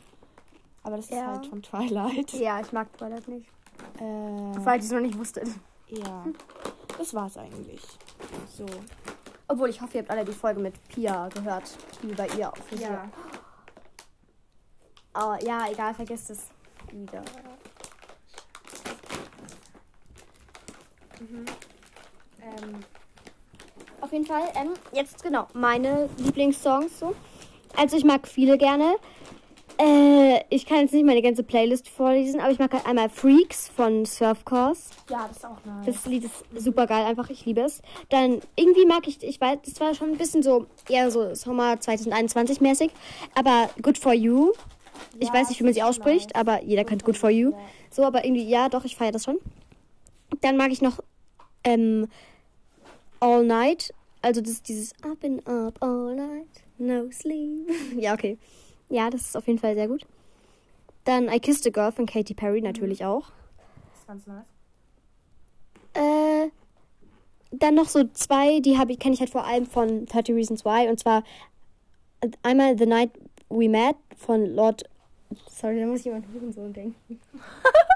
Aber 0.83 0.97
das 0.97 1.07
ist 1.07 1.13
Ja. 1.13 1.27
halt 1.33 1.47
von 1.47 1.63
Twilight. 1.63 2.33
Ja, 2.35 2.61
ich 2.61 2.73
mag 2.73 2.97
Twilight 2.97 3.27
nicht. 3.29 3.49
Äh, 4.01 4.61
Falls 4.61 4.85
ihr 4.85 4.87
es 4.87 4.93
noch 4.93 5.01
nicht 5.01 5.19
wusstet. 5.19 5.49
ja. 5.89 6.25
Das 6.99 7.15
war's 7.15 7.37
eigentlich. 7.37 7.83
So. 8.57 8.67
Obwohl, 9.49 9.69
ich 9.71 9.81
hoffe, 9.81 9.99
ihr 9.99 10.01
habt 10.01 10.11
alle 10.11 10.25
die 10.25 10.33
Folge 10.33 10.61
mit 10.61 10.75
Pia 10.89 11.29
gehört, 11.29 11.77
die 12.03 12.13
bei 12.15 12.27
ihr 12.29 12.53
auf 12.53 12.73
Ja. 12.73 13.09
Aber 15.13 15.43
ja, 15.43 15.71
egal, 15.71 15.95
vergesst 15.95 16.31
es 16.31 16.49
wieder. 16.93 17.23
Ähm, 22.43 22.85
Auf 24.01 24.13
jeden 24.13 24.27
Fall, 24.27 24.43
ähm, 24.55 24.75
jetzt 24.93 25.23
genau, 25.23 25.49
meine 25.55 26.09
Lieblingssongs 26.19 26.99
so. 26.99 27.15
Also 27.77 27.97
ich 27.97 28.05
mag 28.05 28.29
viele 28.29 28.59
gerne. 28.59 28.97
Äh, 30.27 30.45
ich 30.49 30.67
kann 30.67 30.79
jetzt 30.81 30.93
nicht 30.93 31.05
meine 31.07 31.23
ganze 31.23 31.45
Playlist 31.45 31.89
vorlesen, 31.89 32.41
aber 32.41 32.51
ich 32.51 32.59
mag 32.59 32.73
halt 32.73 32.85
einmal 32.85 33.09
Freaks 33.09 33.69
von 33.69 34.05
Surf 34.05 34.45
Course. 34.45 34.91
ja, 35.09 35.27
das 35.29 35.37
ist 35.37 35.45
auch 35.45 35.65
nice. 35.65 35.87
Das 35.87 36.07
Lied 36.07 36.25
ist 36.25 36.45
super 36.57 36.87
geil, 36.87 37.05
einfach, 37.05 37.31
ich 37.31 37.45
liebe 37.45 37.61
es. 37.61 37.81
Dann 38.09 38.41
irgendwie 38.57 38.87
mag 38.87 39.07
ich, 39.07 39.23
ich 39.23 39.41
weiß, 39.41 39.59
das 39.65 39.79
war 39.81 39.95
schon 39.95 40.11
ein 40.11 40.19
bisschen 40.19 40.43
so, 40.43 40.67
eher 40.89 41.11
so 41.13 41.33
Sommer 41.35 41.79
2021 41.79 42.61
mäßig, 42.61 42.91
aber 43.37 43.71
Good 43.81 43.99
For 43.99 44.13
You 44.15 44.53
Ich 45.21 45.29
Ja, 45.29 45.35
weiß 45.35 45.49
nicht, 45.49 45.61
wie 45.61 45.65
man 45.65 45.75
sie 45.75 45.83
ausspricht, 45.85 46.35
nice. 46.35 46.41
aber 46.41 46.65
jeder 46.65 46.85
kennt 46.85 47.05
Good 47.05 47.17
for 47.17 47.31
you, 47.31 47.51
ja. 47.51 47.59
So, 47.91 48.03
aber 48.03 48.25
irgendwie, 48.25 48.49
ja, 48.49 48.69
doch, 48.69 48.85
ich 48.85 48.97
feiere 48.97 49.13
das 49.13 49.23
schon. 49.25 49.39
Dann 50.41 50.57
mag 50.57 50.73
ich 50.73 50.83
noch 50.83 50.99
ähm, 51.63 52.09
All 53.21 53.45
Night. 53.45 53.95
Also 54.23 54.41
das 54.41 54.61
dieses 54.61 54.93
Up 55.05 55.23
and 55.23 55.47
Up 55.47 55.81
All 55.81 56.17
Night, 56.17 56.49
No 56.79 57.09
Sleep. 57.13 57.71
ja, 57.97 58.13
okay. 58.13 58.39
Ja, 58.89 59.09
das 59.09 59.21
ist 59.23 59.37
auf 59.37 59.47
jeden 59.47 59.59
Fall 59.61 59.75
sehr 59.77 59.87
gut. 59.87 60.05
Dann 61.07 61.29
I 61.29 61.41
Kissed 61.41 61.67
a 61.67 61.71
Girl 61.71 61.93
von 61.93 62.05
Katy 62.05 62.35
Perry 62.35 62.61
natürlich 62.61 63.05
auch. 63.05 63.31
Das 63.91 64.01
ist 64.01 64.07
ganz 64.07 64.27
nice. 64.27 64.45
Äh, 65.95 66.51
dann 67.53 67.75
noch 67.75 67.89
so 67.89 68.05
zwei, 68.13 68.61
die 68.61 68.77
habe 68.77 68.93
ich 68.93 68.99
kenne 68.99 69.15
ich 69.15 69.21
halt 69.21 69.31
vor 69.31 69.45
allem 69.45 69.67
von 69.67 70.05
30 70.05 70.35
Reasons 70.35 70.65
Why 70.65 70.89
und 70.89 70.99
zwar 70.99 71.23
äh, 72.21 72.29
einmal 72.43 72.77
The 72.77 72.87
Night 72.87 73.13
We 73.49 73.69
Met 73.69 73.97
von 74.17 74.45
Lord 74.47 74.85
Sorry, 75.49 75.81
da 75.81 75.87
muss 75.87 76.05
jemand 76.05 76.27
so 76.55 76.69
denken. 76.69 77.21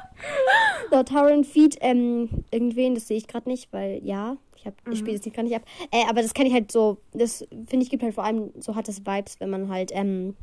Lord 0.90 1.08
Tauren 1.08 1.44
Feed 1.44 1.76
ähm, 1.80 2.44
irgendwen, 2.50 2.94
das 2.94 3.08
sehe 3.08 3.16
ich 3.16 3.26
gerade 3.26 3.48
nicht, 3.48 3.72
weil 3.72 4.00
ja, 4.04 4.36
ich 4.56 4.66
habe 4.66 4.76
ich 4.90 4.98
spiele 4.98 5.16
das 5.16 5.24
Lied 5.24 5.34
gar 5.34 5.42
nicht 5.42 5.56
ab. 5.56 5.62
Äh, 5.90 6.04
aber 6.08 6.22
das 6.22 6.34
kenne 6.34 6.48
ich 6.48 6.54
halt 6.54 6.70
so, 6.72 6.98
das 7.12 7.46
finde 7.68 7.84
ich 7.84 7.90
gibt 7.90 8.02
halt 8.02 8.14
vor 8.14 8.24
allem 8.24 8.52
so 8.58 8.74
hat 8.74 8.88
das 8.88 9.06
Vibes, 9.06 9.40
wenn 9.40 9.50
man 9.50 9.68
halt 9.68 9.90
ähm, 9.94 10.36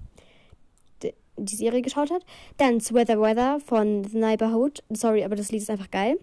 die 1.38 1.56
Serie 1.56 1.82
geschaut 1.82 2.12
hat. 2.12 2.24
Dann 2.58 2.80
Sweather 2.82 3.20
Weather 3.22 3.60
von 3.60 4.04
The 4.04 4.18
Neighborhood. 4.18 4.84
Sorry, 4.90 5.24
aber 5.24 5.36
das 5.36 5.52
Lied 5.52 5.62
ist 5.62 5.70
einfach 5.70 5.92
geil. 5.92 6.18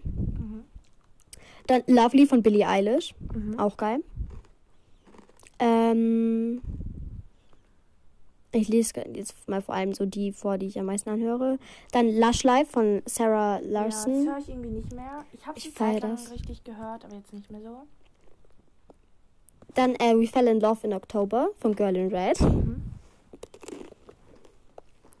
Dann 1.67 1.81
Lovely 1.87 2.25
von 2.27 2.43
Billie 2.43 2.67
Eilish. 2.67 3.13
Auch 3.57 3.77
geil. 3.77 4.01
Ähm, 5.59 6.61
ich 8.51 8.67
lese 8.69 8.93
jetzt 9.13 9.47
mal 9.49 9.61
vor 9.61 9.75
allem 9.75 9.93
so 9.93 10.05
die 10.05 10.31
vor, 10.31 10.57
die 10.57 10.67
ich 10.67 10.79
am 10.79 10.85
meisten 10.85 11.09
anhöre. 11.09 11.57
Dann 11.91 12.15
Lush 12.17 12.43
Life 12.43 12.71
von 12.71 13.01
Sarah 13.05 13.59
Ja, 13.59 13.61
das 13.61 14.05
Larson. 14.05 14.27
höre 14.27 14.37
ich 14.37 14.49
irgendwie 14.49 14.69
nicht 14.69 14.93
mehr. 14.93 15.25
Ich 15.33 15.45
habe 15.47 15.59
die 15.59 15.73
Zeit 15.73 16.01
lang 16.03 16.11
das. 16.11 16.31
richtig 16.31 16.63
gehört, 16.63 17.05
aber 17.05 17.15
jetzt 17.15 17.33
nicht 17.33 17.49
mehr 17.51 17.61
so. 17.61 17.83
Dann 19.73 19.95
äh, 19.95 20.15
We 20.17 20.27
Fell 20.27 20.47
in 20.47 20.59
Love 20.61 20.85
in 20.87 20.93
October 20.93 21.49
von 21.57 21.75
Girl 21.75 21.95
in 21.95 22.13
Red. 22.13 22.37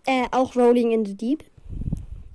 Äh, 0.05 0.27
auch 0.31 0.55
Rolling 0.55 0.91
in 0.91 1.05
the 1.05 1.15
Deep. 1.15 1.43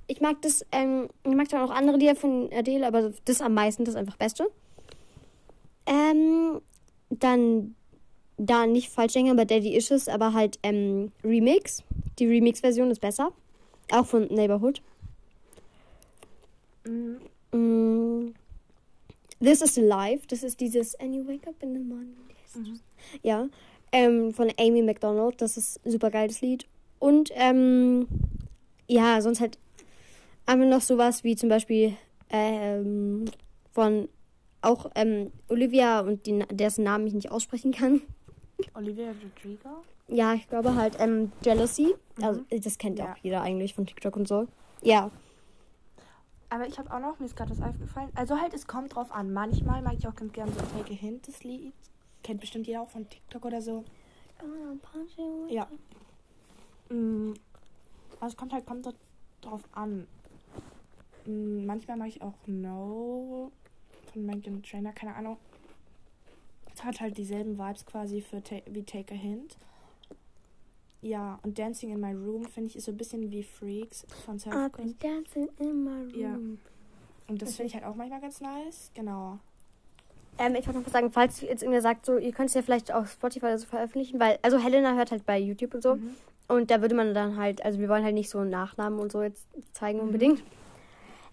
Ich 0.07 0.19
mag 0.19 0.41
das, 0.41 0.65
ähm, 0.71 1.07
ich 1.23 1.35
mag 1.35 1.47
dann 1.49 1.61
auch 1.61 1.71
andere 1.71 1.97
Lieder 1.97 2.15
von 2.15 2.49
Adele, 2.53 2.85
aber 2.85 3.13
das 3.25 3.41
am 3.41 3.53
meisten, 3.53 3.85
das 3.85 3.95
einfach 3.95 4.17
Beste. 4.17 4.49
Ähm, 5.85 6.61
dann, 7.09 7.75
da 8.37 8.65
nicht 8.65 8.89
falsch 8.89 9.13
denken, 9.13 9.31
aber 9.31 9.45
Daddy 9.45 9.75
Issues, 9.75 10.07
aber 10.07 10.33
halt 10.33 10.59
ähm, 10.63 11.11
Remix. 11.23 11.83
Die 12.19 12.27
Remix-Version 12.27 12.91
ist 12.91 12.99
besser. 12.99 13.31
Auch 13.91 14.05
von 14.05 14.27
Neighborhood. 14.27 14.81
Mhm. 16.85 17.19
Mm. 17.51 18.33
This 19.39 19.61
is 19.61 19.77
Life. 19.77 20.27
Das 20.27 20.43
ist 20.43 20.59
dieses 20.59 20.99
And 20.99 21.15
you 21.15 21.27
wake 21.27 21.47
up 21.47 21.55
in 21.61 21.73
the 21.73 21.81
morning. 21.81 22.15
Mhm. 22.55 22.79
Ja. 23.23 23.47
Ähm, 23.91 24.33
von 24.33 24.51
Amy 24.59 24.81
McDonald. 24.81 25.41
Das 25.41 25.57
ist 25.57 25.83
ein 25.85 25.91
super 25.91 26.11
geiles 26.11 26.41
Lied. 26.41 26.67
Und 27.01 27.31
ähm, 27.33 28.07
ja, 28.87 29.19
sonst 29.21 29.41
halt 29.41 29.57
einfach 30.45 30.67
noch 30.67 30.81
sowas 30.81 31.23
wie 31.23 31.35
zum 31.35 31.49
Beispiel 31.49 31.97
ähm, 32.29 33.25
von 33.71 34.07
auch 34.61 34.91
ähm, 34.93 35.31
Olivia 35.49 36.01
und 36.01 36.27
die, 36.27 36.45
dessen 36.51 36.83
Namen 36.83 37.07
ich 37.07 37.13
nicht 37.15 37.31
aussprechen 37.31 37.71
kann. 37.71 38.01
Olivia 38.75 39.07
Rodrigo? 39.07 39.81
Ja, 40.09 40.35
ich 40.35 40.47
glaube 40.47 40.75
halt 40.75 40.95
ähm, 40.99 41.31
Jealousy. 41.43 41.95
Also 42.21 42.41
das 42.51 42.77
kennt 42.77 42.99
Ja. 42.99 43.13
auch 43.13 43.17
jeder 43.23 43.41
eigentlich 43.41 43.73
von 43.73 43.87
TikTok 43.87 44.15
und 44.15 44.27
so. 44.27 44.47
Ja. 44.83 45.09
Aber 46.49 46.67
ich 46.67 46.77
habe 46.77 46.93
auch 46.93 46.99
noch, 46.99 47.17
mir 47.17 47.25
ist 47.25 47.35
gerade 47.35 47.49
was 47.49 47.61
aufgefallen. 47.67 48.09
Also 48.13 48.39
halt, 48.39 48.53
es 48.53 48.67
kommt 48.67 48.93
drauf 48.93 49.11
an. 49.11 49.33
Manchmal 49.33 49.81
mag 49.81 49.95
ich 49.97 50.07
auch 50.07 50.15
ganz 50.15 50.33
gerne 50.33 50.51
so 50.51 50.59
Take 50.77 50.93
a 50.93 50.97
Hint, 50.97 51.27
das 51.27 51.43
Lied. 51.43 51.73
Kennt 52.21 52.41
bestimmt 52.41 52.67
jeder 52.67 52.81
auch 52.81 52.89
von 52.89 53.09
TikTok 53.09 53.43
oder 53.45 53.59
so. 53.59 53.85
Ja. 55.49 55.67
Mm, 56.91 57.33
Also 58.19 58.33
es 58.33 58.37
kommt 58.37 58.53
halt, 58.53 58.65
kommt 58.65 58.87
drauf 59.41 59.61
an. 59.71 60.07
Mm, 61.25 61.65
Manchmal 61.65 61.97
mag 61.97 62.07
ich 62.09 62.21
auch 62.21 62.33
No 62.47 63.51
von 64.11 64.25
Megan 64.25 64.61
Trainer, 64.63 64.91
keine 64.93 65.15
Ahnung. 65.15 65.37
Es 66.73 66.83
hat 66.83 66.99
halt 66.99 67.17
dieselben 67.17 67.57
Vibes 67.57 67.85
quasi 67.85 68.21
für 68.21 68.41
ta 68.43 68.57
wie 68.69 68.83
Take 68.83 69.13
a 69.13 69.17
Hint. 69.17 69.57
Ja, 71.01 71.39
und 71.43 71.57
Dancing 71.57 71.91
in 71.91 71.99
My 71.99 72.13
Room 72.13 72.45
finde 72.45 72.69
ich 72.69 72.75
ist 72.75 72.85
so 72.85 72.91
ein 72.91 72.97
bisschen 72.97 73.31
wie 73.31 73.41
Freaks 73.43 74.05
von 74.25 74.37
Surf 74.37 74.71
been 74.73 74.95
dancing 74.99 75.49
in 75.59 75.83
my 75.83 76.03
room. 76.11 76.19
Ja. 76.19 76.35
Und 77.27 77.41
das 77.41 77.55
finde 77.55 77.67
ich 77.67 77.73
halt 77.73 77.85
auch 77.85 77.95
manchmal 77.95 78.21
ganz 78.21 78.39
nice. 78.39 78.91
Genau. 78.93 79.39
Ähm, 80.37 80.55
ich 80.55 80.65
wollte 80.67 80.79
noch 80.79 80.85
was 80.85 80.93
sagen, 80.93 81.11
falls 81.11 81.41
jetzt 81.41 81.63
irgendwer 81.63 81.81
sagt, 81.81 82.05
so, 82.05 82.17
ihr 82.17 82.31
könnt 82.31 82.49
es 82.49 82.53
ja 82.53 82.61
vielleicht 82.61 82.91
auf 82.91 83.11
Spotify 83.11 83.47
oder 83.47 83.57
so 83.57 83.65
veröffentlichen, 83.67 84.19
weil, 84.19 84.37
also 84.43 84.59
Helena 84.59 84.93
hört 84.95 85.11
halt 85.11 85.25
bei 85.25 85.39
YouTube 85.39 85.73
und 85.73 85.81
so. 85.83 85.95
Mhm. 85.95 86.15
Und 86.51 86.69
da 86.69 86.81
würde 86.81 86.95
man 86.95 87.13
dann 87.13 87.37
halt, 87.37 87.63
also 87.63 87.79
wir 87.79 87.87
wollen 87.87 88.03
halt 88.03 88.13
nicht 88.13 88.29
so 88.29 88.43
Nachnamen 88.43 88.99
und 88.99 89.11
so 89.11 89.21
jetzt 89.21 89.47
zeigen 89.71 89.99
unbedingt. 89.99 90.43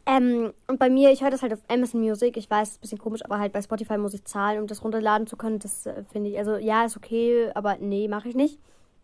Ähm, 0.07 0.55
und 0.69 0.79
bei 0.79 0.89
mir, 0.89 1.11
ich 1.11 1.23
höre 1.23 1.31
das 1.31 1.43
halt 1.43 1.53
auf 1.53 1.59
Amazon 1.69 2.01
Music. 2.01 2.37
Ich 2.37 2.49
weiß, 2.49 2.69
ist 2.69 2.77
ein 2.77 2.81
bisschen 2.81 2.99
komisch, 2.99 3.23
aber 3.25 3.39
halt 3.39 3.53
bei 3.53 3.61
Spotify 3.61 3.99
muss 3.99 4.15
ich 4.15 4.25
zahlen, 4.25 4.61
um 4.61 4.67
das 4.67 4.83
runterladen 4.83 5.27
zu 5.27 5.37
können. 5.37 5.59
Das 5.59 5.85
äh, 5.87 6.05
finde 6.11 6.31
ich, 6.31 6.39
also 6.39 6.57
ja, 6.57 6.85
ist 6.85 6.97
okay, 6.97 7.51
aber 7.55 7.77
nee, 7.79 8.09
mache 8.09 8.29
ich 8.29 8.35
nicht. 8.35 8.59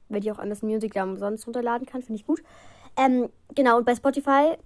Weil 0.08 0.22
ich 0.22 0.30
auch 0.32 0.38
Amazon 0.38 0.70
Music 0.70 0.94
da 0.94 1.02
umsonst 1.02 1.46
runterladen 1.46 1.86
kann, 1.86 2.00
finde 2.02 2.20
ich 2.20 2.26
gut. 2.26 2.42
Ähm, 2.96 3.28
genau, 3.54 3.78
und 3.78 3.84
bei 3.84 3.94
Spotify 3.94 4.56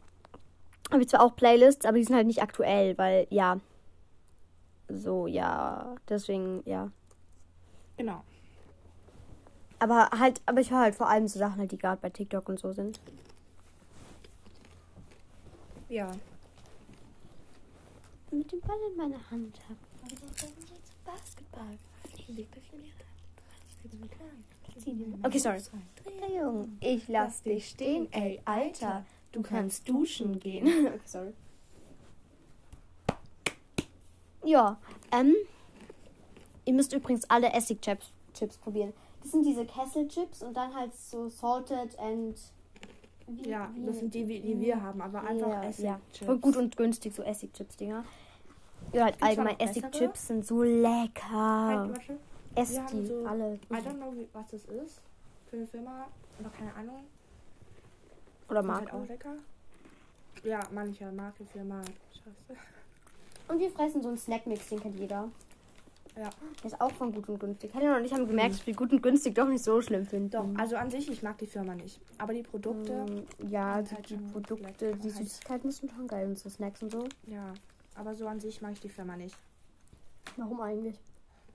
habe 0.92 1.02
ich 1.02 1.08
zwar 1.08 1.22
auch 1.22 1.34
Playlists, 1.34 1.86
aber 1.86 1.96
die 1.96 2.04
sind 2.04 2.14
halt 2.14 2.26
nicht 2.26 2.42
aktuell, 2.42 2.96
weil 2.98 3.26
ja. 3.30 3.58
So, 4.88 5.26
ja. 5.26 5.96
Deswegen, 6.08 6.62
ja. 6.66 6.90
Genau. 7.96 8.22
Aber 9.78 10.10
halt, 10.18 10.40
aber 10.46 10.60
ich 10.60 10.70
höre 10.70 10.80
halt 10.80 10.94
vor 10.94 11.08
allem 11.08 11.28
so 11.28 11.38
Sachen 11.38 11.58
halt, 11.58 11.72
die 11.72 11.78
gerade 11.78 12.00
bei 12.00 12.10
TikTok 12.10 12.48
und 12.48 12.58
so 12.58 12.72
sind. 12.72 13.00
Ja. 15.88 16.10
Mit 18.30 18.52
dem 18.52 18.60
Ball 18.60 18.76
in 18.90 18.96
meiner 18.96 19.30
Hand 19.30 19.58
habe. 19.68 19.78
Basketball. 21.04 21.78
Okay, 25.22 25.38
sorry. 25.38 25.60
Jung, 26.34 26.76
ich 26.80 27.08
lass 27.08 27.42
dich 27.42 27.68
stehen, 27.68 28.12
ey, 28.12 28.40
Alter. 28.44 29.04
Du 29.32 29.42
kannst 29.42 29.88
duschen 29.88 30.38
gehen. 30.38 30.66
okay, 30.86 31.00
sorry. 31.04 31.32
Ja, 34.44 34.78
ähm. 35.12 35.34
Ihr 36.64 36.74
müsst 36.74 36.92
übrigens 36.92 37.28
alle 37.30 37.50
Essig-Chips 37.52 38.10
Chips 38.34 38.58
probieren. 38.58 38.92
Das 39.22 39.32
sind 39.32 39.44
diese 39.44 39.64
Kesselchips 39.66 40.42
und 40.42 40.56
dann 40.56 40.74
halt 40.74 40.94
so 40.94 41.28
salted 41.28 41.98
and. 41.98 42.38
wie- 43.26 43.48
Ja, 43.50 43.70
wie- 43.74 43.84
das 43.84 43.98
sind 43.98 44.14
die, 44.14 44.24
die 44.24 44.60
wir 44.60 44.80
haben, 44.82 45.00
aber 45.02 45.22
einfach 45.22 45.48
ja, 45.48 45.62
ja. 45.62 45.68
Essig-Chips. 45.68 46.28
Und 46.30 46.40
gut 46.40 46.56
und 46.56 46.76
günstig, 46.76 47.14
so 47.14 47.22
Essig-Chips-Dinger. 47.22 48.04
Ja, 48.92 49.04
halt 49.04 49.22
allgemein? 49.22 49.58
Essig-Chips 49.60 50.28
sind 50.28 50.46
so 50.46 50.62
lecker. 50.62 51.30
Halt. 51.30 52.00
Esst 52.54 52.80
die 52.92 53.06
so- 53.06 53.26
alle. 53.26 53.54
I 53.54 53.74
don't 53.74 53.94
know, 53.96 54.12
was 54.32 54.46
das 54.50 54.64
ist 54.64 55.00
für 55.50 55.56
eine 55.56 55.66
Firma, 55.66 56.06
aber 56.38 56.48
keine 56.50 56.74
Ahnung. 56.74 57.04
Oder 58.48 58.56
halt 58.58 58.66
Marke. 58.66 58.94
auch 58.96 59.06
lecker. 59.06 59.34
Ja, 60.44 60.60
manche 60.72 61.10
Marke, 61.12 61.44
Firma. 61.44 61.82
Scheiße. 62.12 62.58
Und 63.48 63.58
wir 63.60 63.70
fressen 63.70 64.02
so 64.02 64.08
einen 64.08 64.18
Snackmix, 64.18 64.68
den 64.68 64.80
kennt 64.80 64.98
jeder. 64.98 65.28
Ja. 66.18 66.30
Der 66.62 66.66
ist 66.72 66.80
auch 66.80 66.90
von 66.92 67.12
gut 67.12 67.28
und 67.28 67.38
günstig. 67.38 67.72
Helena 67.72 67.96
und 67.96 68.04
ich 68.04 68.12
haben 68.12 68.26
gemerkt, 68.26 68.54
dass 68.54 68.66
wir 68.66 68.74
gut 68.74 68.90
und 68.92 69.02
günstig 69.02 69.34
doch 69.36 69.46
nicht 69.48 69.62
so 69.62 69.80
schlimm 69.80 70.04
finden. 70.04 70.30
Doch, 70.30 70.46
also 70.56 70.76
an 70.76 70.90
sich, 70.90 71.08
ich 71.10 71.22
mag 71.22 71.38
die 71.38 71.46
Firma 71.46 71.74
nicht. 71.76 72.00
Aber 72.18 72.32
die 72.34 72.42
Produkte, 72.42 73.04
Mm, 73.04 73.48
ja, 73.48 73.80
die, 73.82 73.94
halt 73.94 74.10
die 74.10 74.16
Produkte, 74.16 74.96
die 74.96 75.10
Süßigkeiten 75.10 75.70
sind 75.70 75.92
schon 75.92 76.08
geil 76.08 76.26
und 76.26 76.36
so 76.38 76.48
Snacks 76.50 76.82
und 76.82 76.90
so. 76.92 77.04
ja. 77.26 77.54
Aber 77.94 78.14
so 78.14 78.26
an 78.28 78.38
sich 78.40 78.62
mag 78.62 78.72
ich 78.74 78.80
die 78.80 78.88
Firma 78.88 79.16
nicht. 79.16 79.36
Warum 80.36 80.60
eigentlich? 80.60 80.96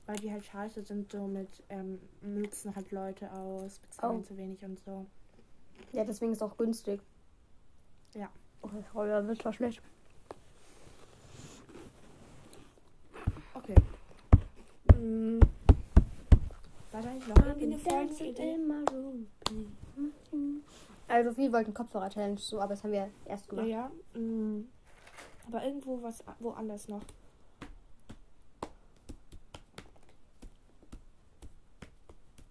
Weil 0.06 0.18
die 0.18 0.30
halt 0.32 0.44
scheiße 0.46 0.84
sind, 0.84 1.10
so 1.10 1.26
mit 1.28 1.48
ähm, 1.70 2.00
nutzen 2.22 2.76
halt 2.76 2.92
Leute 2.92 3.32
aus, 3.32 3.80
bezahlen 3.80 4.20
Oh. 4.20 4.24
zu 4.24 4.36
wenig 4.38 4.62
und 4.66 4.78
so. 4.84 5.06
Ja, 5.94 6.04
deswegen 6.04 6.32
ist 6.34 6.40
es 6.40 6.42
auch 6.42 6.58
günstig. 6.58 7.00
Ja. 8.14 8.30
Okay, 8.62 8.84
oh 8.94 9.06
ja, 9.06 9.22
das 9.22 9.44
war 9.46 9.54
schlecht. 9.54 9.82
Okay. 13.54 13.76
Mhm. 15.00 15.40
Wahrscheinlich 16.92 17.28
noch 17.28 17.38
irgendeine 17.38 17.78
Folgenidee. 17.78 18.58
Also 21.08 21.38
wir 21.38 21.52
wollten 21.52 21.74
Kopfhörer-Challenge 21.74 22.38
so, 22.38 22.60
aber 22.60 22.74
das 22.74 22.84
haben 22.84 22.92
wir 22.92 23.10
erst 23.26 23.50
gemacht. 23.50 23.68
Ja, 23.68 23.92
ja. 24.16 24.24
Aber 25.48 25.64
irgendwo 25.66 26.02
was 26.02 26.24
woanders 26.40 26.88
noch. 26.88 27.02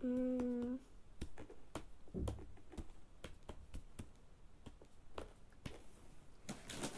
Mm. 0.02 0.78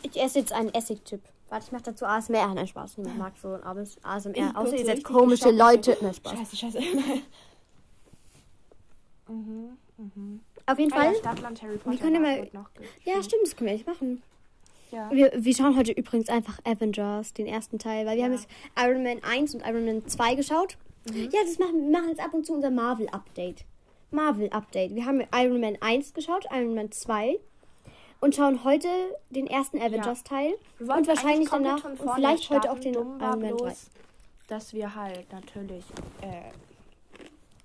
Ich 0.03 0.21
esse 0.21 0.39
jetzt 0.39 0.53
einen 0.53 0.73
Essigchip. 0.73 1.23
Warte, 1.55 1.67
ich 1.67 1.73
mache 1.73 1.85
dazu 1.85 2.05
ASMR. 2.05 2.53
Nein, 2.53 2.67
Spaß. 2.67 2.99
Niemand 2.99 3.17
mag 3.17 3.33
so 3.41 3.55
ein 3.55 3.63
ASMR. 4.03 4.35
Ich 4.35 4.57
Außer 4.57 4.77
ihr 4.77 4.87
seid 4.87 5.05
komische 5.05 5.53
Leute. 5.53 5.97
Nein, 6.01 6.13
Spaß. 6.13 6.33
Scheiße, 6.37 6.57
scheiße. 6.57 6.81
mhm, 9.29 9.77
mhm. 9.97 10.41
Auf 10.67 10.77
jeden 10.81 10.93
Ah, 10.93 10.97
Fall. 10.97 11.13
ja, 11.13 11.19
Stadtland 11.21 11.63
Harry 11.63 11.77
Potter. 11.77 11.93
Wir 11.93 11.99
können 12.01 12.15
ja 12.17 12.21
mal- 12.21 12.51
Ja, 13.05 13.23
stimmt, 13.23 13.43
das 13.45 13.55
können 13.55 13.69
wir 13.71 13.77
echt 13.77 13.87
machen. 13.87 14.21
Ja. 14.91 15.09
Wir, 15.13 15.31
wir 15.33 15.55
schauen 15.55 15.77
heute 15.77 15.93
übrigens 15.93 16.29
einfach 16.29 16.59
Avengers, 16.65 17.33
den 17.35 17.47
ersten 17.47 17.79
Teil, 17.79 18.05
weil 18.05 18.17
wir 18.17 18.23
Ja. 18.23 18.25
haben 18.25 18.33
jetzt 18.33 18.49
Iron 18.77 19.05
Man 19.05 19.23
1 19.23 19.55
und 19.55 19.61
Iron 19.65 19.85
Man 19.85 20.05
2 20.09 20.35
geschaut. 20.35 20.77
Mhm. 21.09 21.31
Ja, 21.31 21.39
das 21.47 21.61
machen 21.61 21.85
wir 21.85 21.91
machen 21.93 22.09
jetzt 22.09 22.21
ab 22.21 22.35
und 22.35 22.45
zu 22.45 22.53
unser 22.53 22.73
Marvel-Update. 22.73 23.65
Marvel-Update. 24.11 24.93
Wir 24.97 25.07
haben 25.07 25.23
Iron 25.33 25.61
Man 25.61 25.79
1 25.81 26.15
geschaut, 26.15 26.47
Iron 26.51 26.75
Man 26.75 26.91
2 26.91 27.39
und 28.21 28.35
schauen 28.35 28.65
heute 28.65 28.89
den 29.31 29.47
ersten 29.47 29.81
Avengers-Teil. 29.81 30.55
Wir 30.79 30.95
Und 30.95 31.07
wahrscheinlich 31.07 31.49
danach 31.51 31.85
und 31.85 31.97
vorne 31.99 32.15
vielleicht 32.15 32.51
heute 32.51 32.71
auch 32.73 32.79
den 32.79 32.95
Iron 32.95 33.19
Man 33.19 33.41
3. 33.41 33.49
bloß, 33.53 33.91
dass 34.49 34.73
wir 34.73 34.95
halt 34.95 35.31
natürlich 35.33 35.85
äh, 36.23 36.51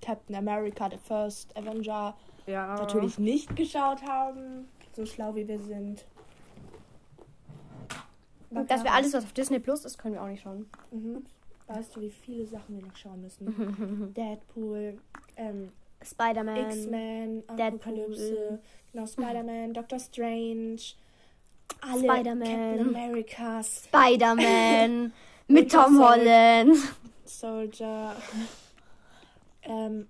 Captain 0.02 0.34
America, 0.36 0.88
the 0.90 0.98
First 0.98 1.56
Avenger, 1.56 2.14
Ja. 2.46 2.74
natürlich 2.76 3.18
nicht 3.18 3.54
geschaut 3.56 4.02
haben. 4.02 4.68
So 4.94 5.06
schlau 5.06 5.34
wie 5.34 5.46
wir 5.46 5.60
sind. 5.60 6.04
Dass 8.50 8.82
wir 8.82 8.92
alles, 8.92 9.12
was 9.12 9.24
auf 9.24 9.32
Disney 9.32 9.60
Plus 9.60 9.84
ist, 9.84 9.96
können 9.98 10.14
wir 10.14 10.22
auch 10.22 10.26
nicht 10.26 10.42
schauen. 10.42 10.68
Mhm. 10.90 11.24
Weißt 11.68 11.94
du, 11.94 12.00
wie 12.00 12.10
viele 12.10 12.44
Sachen 12.46 12.76
wir 12.76 12.84
noch 12.84 12.96
schauen 12.96 13.22
müssen? 13.22 14.12
Deadpool, 14.16 14.98
ähm, 15.36 15.70
Spider-Man. 16.02 16.70
X-Men, 16.70 17.42
Deadpool. 17.56 17.92
Apokalypse, 17.92 18.60
genau, 18.92 19.06
Spider-Man, 19.06 19.74
Doctor 19.74 19.98
Strange, 19.98 20.80
alle 21.80 21.98
Spider-Man. 21.98 22.48
Captain 22.48 22.88
America, 22.88 23.62
Spider-Man. 23.62 25.12
mit 25.48 25.70
Tom 25.70 25.96
Soldier. 25.96 26.08
Holland. 26.08 26.76
Soldier, 27.24 28.16
ähm, 29.62 30.08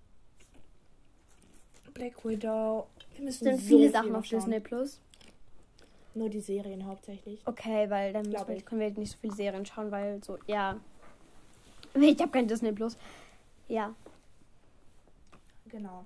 Black 1.93 2.25
Widow. 2.25 2.87
Wir 3.17 3.25
müssen 3.25 3.45
sind 3.45 3.61
so 3.61 3.67
viele 3.67 3.79
viel 3.81 3.93
Sachen 3.93 4.17
auf 4.17 4.25
schauen. 4.25 4.41
Disney 4.41 4.61
Plus. 4.61 5.01
Nur 6.15 6.29
die 6.29 6.41
Serien 6.41 6.87
hauptsächlich. 6.87 7.41
Okay, 7.45 7.89
weil 7.91 8.13
dann 8.13 8.31
wir, 8.31 8.45
können 8.63 8.81
wir 8.81 8.91
nicht 8.91 9.13
so 9.13 9.19
viele 9.21 9.35
Serien 9.35 9.67
schauen, 9.67 9.91
weil 9.91 10.23
so, 10.25 10.39
ja. 10.47 10.77
Ich 11.95 12.21
habe 12.21 12.31
kein 12.31 12.49
Disney 12.49 12.73
Plus. 12.73 12.97
Ja. 13.69 13.95
Genau. 15.71 16.05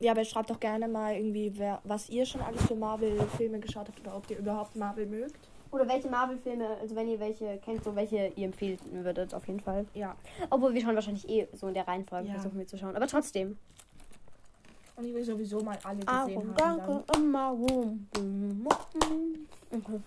Ja, 0.00 0.12
aber 0.12 0.24
schreibt 0.24 0.50
doch 0.50 0.58
gerne 0.58 0.88
mal 0.88 1.14
irgendwie, 1.14 1.52
wer, 1.56 1.80
was 1.84 2.08
ihr 2.10 2.26
schon 2.26 2.40
alles 2.40 2.62
für 2.66 2.74
Marvel-Filme 2.74 3.60
geschaut 3.60 3.86
habt 3.88 4.00
oder 4.00 4.16
ob 4.16 4.28
ihr 4.30 4.38
überhaupt 4.38 4.74
Marvel 4.74 5.06
mögt. 5.06 5.48
Oder 5.70 5.88
welche 5.88 6.08
Marvel-Filme, 6.08 6.76
also 6.80 6.94
wenn 6.96 7.08
ihr 7.08 7.18
welche 7.20 7.56
kennt, 7.58 7.82
so 7.84 7.94
welche 7.96 8.26
ihr 8.36 8.44
empfehlen 8.46 8.78
würdet, 8.90 9.32
auf 9.32 9.46
jeden 9.46 9.60
Fall. 9.60 9.86
Ja. 9.94 10.16
Obwohl 10.50 10.74
wir 10.74 10.80
schauen 10.82 10.94
wahrscheinlich 10.96 11.28
eh 11.28 11.48
so 11.54 11.68
in 11.68 11.74
der 11.74 11.86
Reihenfolge, 11.86 12.28
Ja. 12.28 12.34
versuchen 12.34 12.58
wir 12.58 12.66
zu 12.66 12.76
schauen. 12.76 12.94
Aber 12.96 13.06
trotzdem. 13.06 13.56
Und 14.96 15.06
ich 15.06 15.14
will 15.14 15.24
sowieso 15.24 15.60
mal 15.62 15.78
alle 15.84 16.00
Ah, 16.06 16.24
gesehen 16.24 16.54
haben. 16.60 17.04
Dann. 17.06 17.22
immer 17.22 17.48
rum. 17.50 18.08
Okay. 19.72 20.00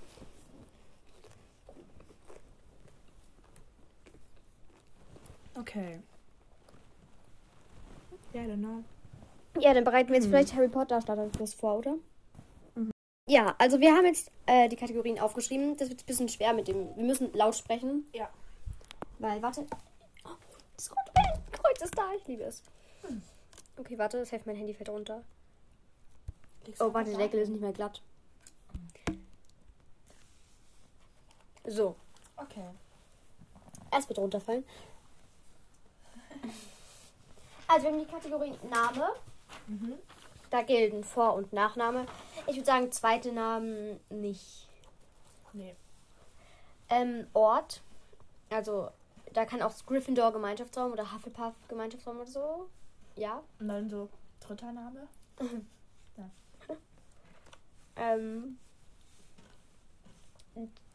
Okay. 5.57 5.99
Ja, 8.35 8.43
genau. 8.43 8.83
Ja, 9.59 9.73
dann 9.73 9.85
bereiten 9.85 10.09
wir 10.09 10.15
jetzt 10.15 10.25
Hm. 10.25 10.31
vielleicht 10.31 10.53
Harry 10.55 10.67
Potter 10.67 10.99
Starterquiz 10.99 11.53
vor, 11.53 11.77
oder? 11.77 11.95
Ja, 13.29 13.55
also 13.57 13.79
wir 13.79 13.95
haben 13.95 14.05
jetzt 14.05 14.29
äh, 14.45 14.67
die 14.67 14.75
Kategorien 14.75 15.19
aufgeschrieben. 15.19 15.77
Das 15.77 15.87
wird 15.89 16.03
ein 16.03 16.05
bisschen 16.05 16.27
schwer 16.29 16.53
mit 16.53 16.67
dem. 16.67 16.95
Wir 16.97 17.05
müssen 17.05 17.31
laut 17.33 17.55
sprechen. 17.55 18.05
Ja. 18.13 18.29
Weil, 19.19 19.41
warte. 19.41 19.65
Oh, 20.25 20.29
das 20.75 20.91
rote 20.91 21.11
Kreuz 21.53 21.81
ist 21.81 21.97
da. 21.97 22.11
Ich 22.19 22.27
liebe 22.27 22.43
es. 22.43 22.61
Okay, 23.77 23.97
warte, 23.97 24.19
das 24.19 24.29
hilft 24.29 24.45
mein 24.45 24.57
Handy 24.57 24.73
fällt 24.73 24.89
runter. 24.89 25.23
Oh, 26.79 26.93
warte, 26.93 27.11
der 27.11 27.19
Deckel 27.19 27.39
ist 27.39 27.49
nicht 27.49 27.61
mehr 27.61 27.71
glatt. 27.73 28.01
So, 31.67 31.95
Okay. 32.37 32.65
es 33.97 34.07
wird 34.09 34.19
runterfallen. 34.19 34.65
Also, 37.67 37.85
wir 37.85 37.91
haben 37.91 37.99
die 37.99 38.11
Kategorie 38.11 38.53
Name. 38.69 39.09
Mhm. 39.67 39.93
Da 40.49 40.61
gelten 40.61 41.03
Vor- 41.03 41.33
und 41.33 41.51
Nachname. 41.53 42.05
Ich 42.47 42.55
würde 42.55 42.65
sagen, 42.65 42.91
zweite 42.91 43.31
Namen 43.31 43.99
nicht. 44.09 44.67
Nee. 45.53 45.75
Ähm, 46.89 47.27
Ort. 47.33 47.81
Also, 48.49 48.89
da 49.33 49.45
kann 49.45 49.61
auch 49.61 49.73
Gryffindor 49.85 50.31
Gemeinschaftsraum 50.31 50.91
oder 50.91 51.11
Hufflepuff 51.11 51.55
Gemeinschaftsraum 51.67 52.17
oder 52.17 52.27
so. 52.27 52.69
Ja. 53.15 53.41
Und 53.59 53.67
dann 53.67 53.89
so 53.89 54.09
dritter 54.39 54.71
Name. 54.71 55.07
Ähm, 57.97 58.57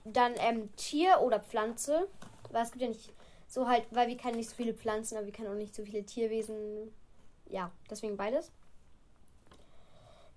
dann 0.05 0.35
ähm, 0.37 0.75
Tier 0.77 1.21
oder 1.21 1.41
Pflanze. 1.41 2.09
Weil 2.51 2.65
es 2.65 2.73
gibt 2.73 2.83
ja 2.83 2.89
nicht 2.89 3.13
so 3.51 3.69
halt, 3.69 3.85
weil 3.91 4.09
wir 4.09 4.17
kennen 4.17 4.37
nicht 4.37 4.49
so 4.49 4.57
viele 4.57 4.73
Pflanzen, 4.73 5.17
aber 5.19 5.27
wir 5.27 5.33
kennen 5.33 5.49
auch 5.49 5.55
nicht 5.55 5.75
so 5.75 5.85
viele 5.85 6.05
Tierwesen. 6.07 6.91
Ja, 7.49 7.71
deswegen 7.91 8.17
beides. 8.17 8.51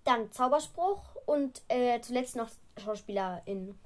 Dann 0.04 0.32
Zauberspruch 0.32 1.02
und 1.26 1.62
äh, 1.70 2.02
zuletzt 2.02 2.36
noch 2.36 2.50
SchauspielerInnen. 2.78 3.80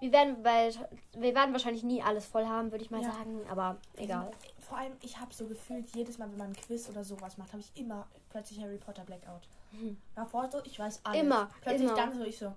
Wir 0.00 0.12
werden, 0.12 0.42
weil 0.42 0.72
wir 1.18 1.34
werden 1.34 1.52
wahrscheinlich 1.52 1.82
nie 1.82 2.02
alles 2.02 2.24
voll 2.24 2.46
haben, 2.46 2.70
würde 2.70 2.82
ich 2.82 2.90
mal 2.90 3.02
Ja. 3.02 3.12
sagen, 3.12 3.42
aber 3.50 3.76
egal. 3.96 4.30
Vor 4.66 4.78
allem, 4.78 4.92
ich 5.02 5.18
habe 5.18 5.34
so 5.34 5.46
gefühlt, 5.46 5.94
jedes 5.94 6.16
Mal, 6.16 6.30
wenn 6.30 6.38
man 6.38 6.50
ein 6.50 6.56
Quiz 6.56 6.88
oder 6.88 7.04
sowas 7.04 7.36
macht, 7.36 7.52
habe 7.52 7.60
ich 7.60 7.78
immer 7.78 8.06
plötzlich 8.30 8.62
Harry 8.62 8.78
Potter 8.78 9.04
Blackout. 9.04 9.42
Mhm. 9.72 9.98
Davor 10.14 10.48
so, 10.50 10.62
ich 10.64 10.78
weiß 10.78 11.00
alles. 11.04 11.20
Immer, 11.20 11.50
Plötzlich 11.60 11.82
immer. 11.88 11.94
dann 11.96 12.16
so, 12.16 12.24
ich 12.24 12.38
so, 12.38 12.54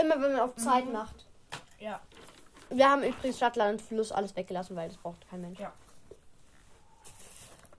Immer 0.00 0.14
wenn 0.22 0.32
man 0.34 0.40
auf 0.40 0.54
Zeit 0.54 0.84
Mhm. 0.86 0.92
macht. 0.92 1.26
ja. 1.80 2.00
Wir 2.70 2.90
haben 2.90 3.02
übrigens 3.02 3.36
Stadtland 3.36 3.80
und 3.80 3.82
Fluss 3.82 4.12
alles 4.12 4.36
weggelassen, 4.36 4.76
weil 4.76 4.88
das 4.88 4.98
braucht 4.98 5.28
kein 5.28 5.40
Mensch. 5.40 5.58
Ja. 5.58 5.72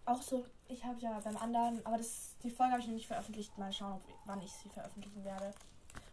Auch 0.06 0.22
so, 0.22 0.46
ich 0.68 0.84
habe 0.84 1.00
ja 1.00 1.20
beim 1.24 1.38
anderen, 1.38 1.86
aber 1.86 1.98
das, 1.98 2.36
die 2.44 2.50
Folge 2.50 2.72
habe 2.72 2.82
ich 2.82 2.88
noch 2.88 2.96
nicht 2.96 3.08
veröffentlicht. 3.08 3.56
Mal 3.58 3.72
schauen, 3.72 3.94
ob, 3.94 4.02
wann 4.26 4.42
ich 4.42 4.52
sie 4.52 4.70
veröffentlichen 4.70 5.24
werde. 5.24 5.54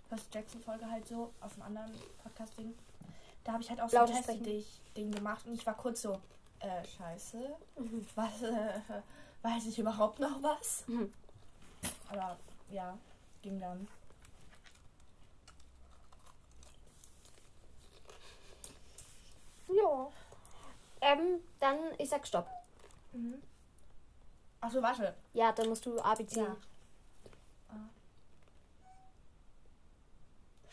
Percy 0.09 0.25
Jackson 0.33 0.61
Folge 0.61 0.89
halt 0.91 1.07
so, 1.09 1.33
auf 1.41 1.53
einem 1.55 1.62
anderen 1.62 1.93
Podcast-Ding. 2.23 2.75
Da 3.45 3.53
habe 3.53 3.62
ich 3.62 3.71
halt 3.71 3.81
auch 3.81 3.89
so 3.89 3.99
ein. 3.99 4.43
Test-Ding 4.45 5.11
gemacht 5.11 5.47
und 5.47 5.55
ich 5.55 5.67
war 5.67 5.75
kurz 5.75 6.03
so, 6.03 6.21
äh, 6.61 6.85
scheiße. 6.99 7.57
Mhm. 7.79 8.07
Was, 8.15 8.43
äh, 8.43 8.81
weiß 9.43 9.67
ich 9.67 9.79
überhaupt 9.79 10.19
noch 10.19 10.43
was? 10.43 10.85
Mhm. 10.87 11.12
Aber 12.11 12.37
ja, 12.71 12.97
ging 13.43 13.61
dann. 13.61 13.89
Ja. 19.68 20.11
Ähm, 21.00 21.40
dann, 21.61 21.79
ich 21.98 22.09
sag 22.09 22.26
Stopp. 22.26 22.48
Mhm. 23.12 23.42
Achso, 24.61 24.83
warte. 24.83 25.14
Ja, 25.35 25.52
dann 25.52 25.68
musst 25.68 25.85
du 25.87 25.98
ABC. 25.98 26.40
Ja. 26.40 26.57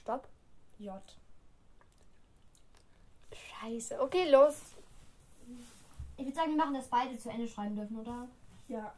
Stopp. 0.04 0.28
J. 0.80 1.02
Scheiße. 3.32 4.02
Okay, 4.02 4.30
los. 4.30 4.56
Ich 6.18 6.26
würde 6.26 6.36
sagen, 6.36 6.52
wir 6.52 6.58
machen 6.58 6.74
das 6.74 6.88
beide 6.88 7.18
zu 7.18 7.30
Ende 7.30 7.48
schreiben 7.48 7.76
dürfen, 7.76 7.98
oder? 8.00 8.28
Ja. 8.68 8.94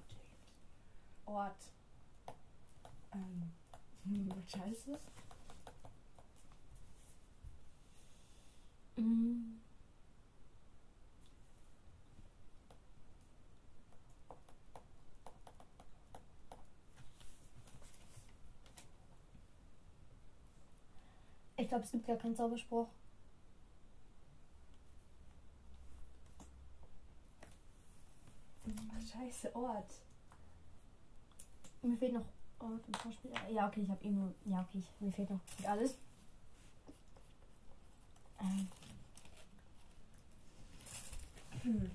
Ort. 1.25 1.55
Ähm. 3.13 3.51
hm, 4.03 4.43
Scheiße. 4.47 4.99
Mhm. 8.97 9.61
Glaube, 21.75 21.85
es 21.85 21.91
gibt 21.91 22.07
gar 22.07 22.15
keinen 22.15 22.35
Zauberspruch. 22.35 22.87
Ach, 28.65 29.13
scheiße, 29.13 29.53
Ort. 29.55 29.91
Mir 31.81 31.97
fehlt 31.97 32.13
noch 32.13 32.25
Ort 32.59 32.87
und 32.87 32.97
Schauspieler. 32.97 33.49
Ja, 33.49 33.67
okay, 33.67 33.81
ich 33.81 33.89
habe 33.89 34.03
eh 34.05 34.09
nur. 34.09 34.33
Ja, 34.45 34.61
okay, 34.61 34.79
ich, 34.79 35.01
mir 35.01 35.11
fehlt 35.11 35.29
noch 35.29 35.41
alles. 35.65 35.97
Ähm, 38.39 38.67
Hm. 41.63 41.91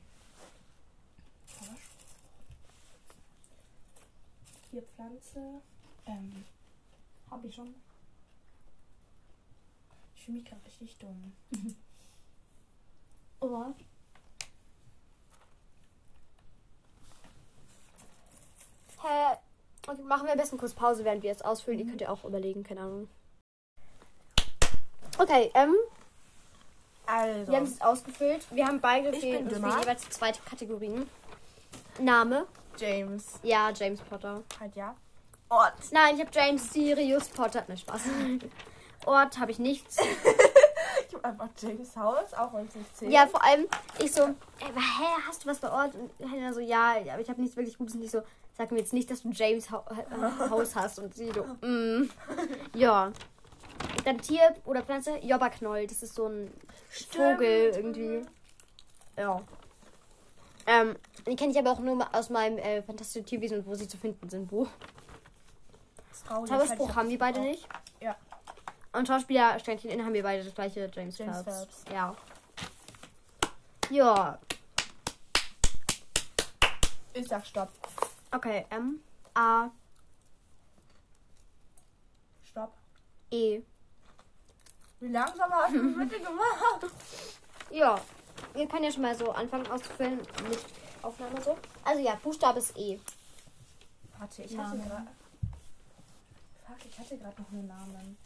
Hier 4.73 4.83
Pflanze. 4.83 5.63
Ähm. 6.07 6.45
habe 7.31 7.47
ich 7.47 7.55
schon. 7.55 7.75
Ich 10.21 10.27
fühle 10.27 10.37
mich 10.37 10.45
gerade 10.45 10.61
richtig 10.67 10.99
dumm. 10.99 11.33
Ort. 13.41 13.75
Hä? 19.03 19.39
Okay, 19.89 20.03
machen 20.03 20.27
wir 20.27 20.33
am 20.33 20.39
besten 20.39 20.59
kurz 20.59 20.75
Pause, 20.75 21.07
während 21.07 21.23
wir 21.23 21.33
es 21.33 21.41
ausfüllen. 21.41 21.79
Ihr 21.79 21.87
könnt 21.87 22.03
ja 22.03 22.11
auch 22.11 22.23
überlegen, 22.25 22.63
keine 22.65 22.83
Ahnung. 22.83 23.09
Okay, 25.17 25.51
ähm, 25.55 25.75
Also. 27.07 27.51
wir 27.51 27.57
haben 27.57 27.65
es 27.65 27.81
ausgefüllt. 27.81 28.45
Wir 28.55 28.67
haben 28.67 28.79
beide 28.79 29.13
dümmer. 29.13 29.81
jeweils 29.81 30.07
zwei 30.11 30.33
Kategorien. 30.33 31.09
Name. 31.99 32.47
James. 32.77 33.41
Ja, 33.43 33.71
James 33.71 34.03
Potter. 34.03 34.45
Halt 34.61 34.77
ja. 34.77 34.95
Ort. 35.49 35.73
Nein, 35.93 36.17
ich 36.17 36.21
habe 36.21 36.31
James 36.31 36.71
Sirius 36.71 37.31
Potter. 37.31 37.65
Ne, 37.69 37.79
Spaß. 37.79 38.03
Ort 39.07 39.39
habe 39.39 39.51
ich 39.51 39.59
nichts. 39.59 39.97
Ich 41.09 41.17
habe 41.17 41.25
einfach 41.25 41.49
James 41.61 41.97
Haus, 41.97 42.33
auch 42.35 42.55
wenn 42.55 42.67
es 42.67 42.75
nicht 42.77 42.97
zählt. 42.97 43.11
Ja, 43.11 43.27
vor 43.27 43.45
allem, 43.45 43.67
ich 43.99 44.13
so, 44.13 44.23
ey, 44.23 44.73
hä, 44.73 45.05
hast 45.27 45.45
du 45.45 45.49
was 45.49 45.59
bei 45.59 45.69
Ort? 45.69 45.93
Und 45.97 46.11
Helena 46.21 46.53
so, 46.53 46.61
ja, 46.61 46.95
aber 47.13 47.21
ich 47.21 47.29
habe 47.29 47.41
nichts 47.41 47.57
wirklich 47.57 47.77
Gutes. 47.77 47.97
Und 47.97 48.03
ich 48.03 48.13
so, 48.13 48.23
sag 48.57 48.71
mir 48.71 48.79
jetzt 48.79 48.93
nicht, 48.93 49.11
dass 49.11 49.23
du 49.23 49.31
James 49.31 49.73
ha 49.73 49.85
äh, 49.91 50.51
Haus 50.51 50.77
hast. 50.77 51.01
Und 51.01 51.13
sie 51.15 51.33
so, 51.33 51.43
mm. 51.67 52.09
Ja. 52.75 53.13
Dann 54.05 54.19
Tier 54.19 54.55
oder 54.67 54.83
Pflanze, 54.83 55.17
Jobberknoll. 55.19 55.89
Das 55.89 56.01
ist 56.03 56.15
so 56.15 56.27
ein 56.27 56.53
Vogel 56.89 57.73
irgendwie. 57.75 58.23
Ja. 59.17 59.43
Ähm, 60.67 60.95
die 61.27 61.35
kenne 61.35 61.51
ich 61.51 61.59
aber 61.59 61.73
auch 61.73 61.81
nur 61.81 62.07
aus 62.15 62.31
meinem 62.31 62.59
äh, 62.59 62.83
Fantastische 62.83 63.25
Tierwesen 63.25 63.59
und 63.59 63.67
wo 63.67 63.75
sie 63.75 63.89
zu 63.89 63.97
finden 63.97 64.29
sind. 64.31 64.49
Buch. 64.49 64.69
Zauberspruch 66.47 66.95
haben 66.95 67.09
wir 67.09 67.19
beide 67.19 67.41
nicht. 67.41 67.67
Und 68.93 69.07
Schauspieler 69.07 69.59
Sternchen 69.61 69.91
in 69.91 70.05
haben 70.05 70.15
wir 70.15 70.23
beide 70.23 70.45
das 70.45 70.55
gleiche 70.55 70.91
James, 70.93 71.17
James 71.17 71.43
Phelps. 71.43 71.85
Ja. 71.93 72.17
Ja. 73.91 74.39
Ich 77.13 77.29
sag 77.29 77.47
Stopp. 77.47 77.71
Okay. 78.33 78.67
M 78.71 79.01
A 79.35 79.71
Stopp. 82.45 82.73
E. 83.31 83.63
Wie 84.99 85.09
langsam 85.09 85.53
hast 85.53 85.75
du 85.75 85.87
das 85.87 86.09
bitte 86.09 86.25
gemacht? 86.25 86.87
Ja. 87.71 88.01
Wir 88.55 88.67
können 88.69 88.85
ja 88.85 88.93
schon 88.93 89.03
mal 89.03 89.15
so 89.15 89.31
anfangen 89.31 89.67
auszufüllen 89.71 90.19
mit 90.19 90.59
Aufnahme 91.03 91.41
so. 91.41 91.57
Also 91.85 92.03
ja, 92.03 92.17
Buchstabe 92.17 92.59
ist 92.59 92.77
E. 92.77 92.99
Warte, 94.19 94.43
ich 94.43 94.57
hatte 94.59 94.77
Namen. 94.77 94.89
gerade. 94.89 95.07
Fuck, 96.67 96.85
ich 96.89 96.99
hatte 96.99 97.19
gerade 97.19 97.41
noch 97.41 97.49
einen 97.51 97.67
Namen. 97.69 98.19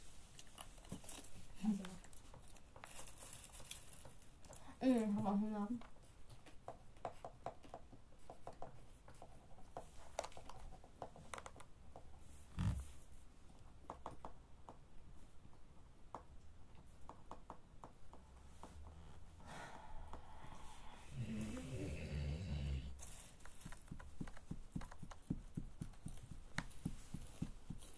Mhm, 4.84 5.16
haben 5.16 5.26
auch 5.26 5.32
einen. 5.32 5.80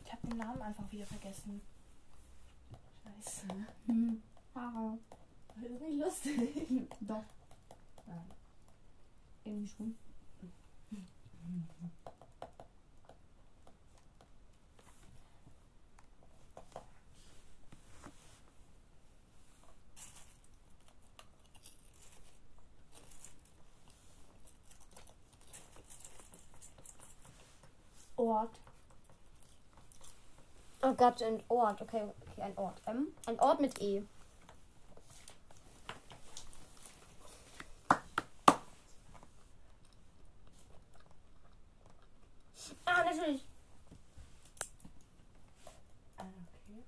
Ich 0.05 0.13
habe 0.13 0.27
den 0.29 0.39
Namen 0.39 0.63
einfach 0.63 0.91
wieder 0.93 1.07
vergessen. 1.07 1.61
Scheiße. 3.03 3.47
Mhm. 3.87 4.23
Haha. 4.55 4.99
Das 5.49 5.71
ist 5.71 5.81
nicht 5.81 5.99
lustig. 5.99 6.86
Doch. 7.01 7.25
Nein. 8.07 8.31
Irgendwie 9.45 9.69
schon. 9.69 9.97
Ort. 28.17 28.59
Oh 30.83 30.93
Gott, 30.95 31.23
ein 31.23 31.43
Ort. 31.49 31.81
Okay, 31.83 32.03
okay, 32.03 32.43
ein 32.43 32.57
Ort. 32.59 32.81
M. 32.87 33.09
Ein 33.27 33.39
Ort 33.41 33.61
mit 33.61 33.81
E. 33.81 34.03
Ah, 42.85 43.05
natürlich. 43.05 43.45
Ah, 46.17 46.25
okay. 46.25 46.85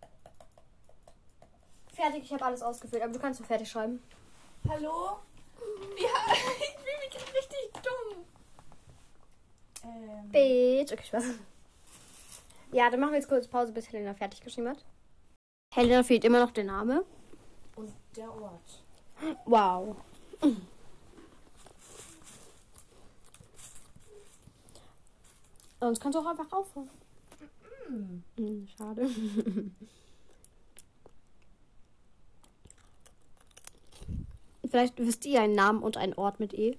Fertig, 1.92 2.17
ich 2.28 2.34
habe 2.34 2.44
alles 2.44 2.62
ausgefüllt, 2.62 3.02
aber 3.02 3.12
du 3.12 3.18
kannst 3.18 3.40
doch 3.40 3.46
fertig 3.46 3.70
schreiben. 3.70 4.02
Hallo? 4.68 5.18
Ja, 5.96 6.32
ich 6.32 6.76
fühle 6.76 6.98
mich 7.00 7.10
gerade 7.10 7.32
richtig 7.38 7.72
dumm. 7.82 8.24
Ähm, 9.84 10.28
Bitch. 10.30 10.92
Okay, 10.92 11.04
Spaß. 11.06 11.24
Ja, 12.72 12.90
dann 12.90 13.00
machen 13.00 13.12
wir 13.12 13.18
jetzt 13.18 13.28
kurz 13.30 13.48
Pause, 13.48 13.72
bis 13.72 13.90
Helena 13.90 14.12
fertig 14.12 14.42
geschrieben 14.42 14.68
hat. 14.68 14.84
Helena 15.74 16.02
fehlt 16.02 16.24
immer 16.24 16.40
noch 16.40 16.50
der 16.50 16.64
Name. 16.64 17.04
und 17.76 17.94
der 18.14 18.30
Ort. 18.30 18.82
Wow. 19.46 19.96
Sonst 25.80 26.00
kannst 26.00 26.16
du 26.16 26.20
auch 26.20 26.26
einfach 26.26 26.52
aufhören. 26.52 26.90
Hm, 28.36 28.68
schade. 28.76 29.08
Vielleicht 34.70 34.98
wisst 34.98 35.24
ihr 35.26 35.40
einen 35.40 35.54
Namen 35.54 35.82
und 35.82 35.96
einen 35.96 36.14
Ort 36.14 36.40
mit 36.40 36.52
E. 36.54 36.76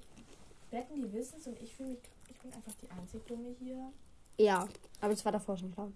Wetten, 0.72 1.02
die 1.02 1.14
wissen 1.14 1.40
es 1.40 1.48
und 1.48 1.60
ich 1.62 1.74
fühle 1.74 1.90
mich. 1.90 2.00
Ich 2.30 2.38
bin 2.38 2.54
einfach 2.54 2.74
die 2.82 2.90
einzig 2.92 3.26
Dumme 3.28 3.56
hier. 3.60 3.92
Ja, 4.38 4.68
aber 5.02 5.12
das 5.12 5.26
war 5.26 5.32
davor 5.32 5.58
schon 5.58 5.74
klar. 5.74 5.92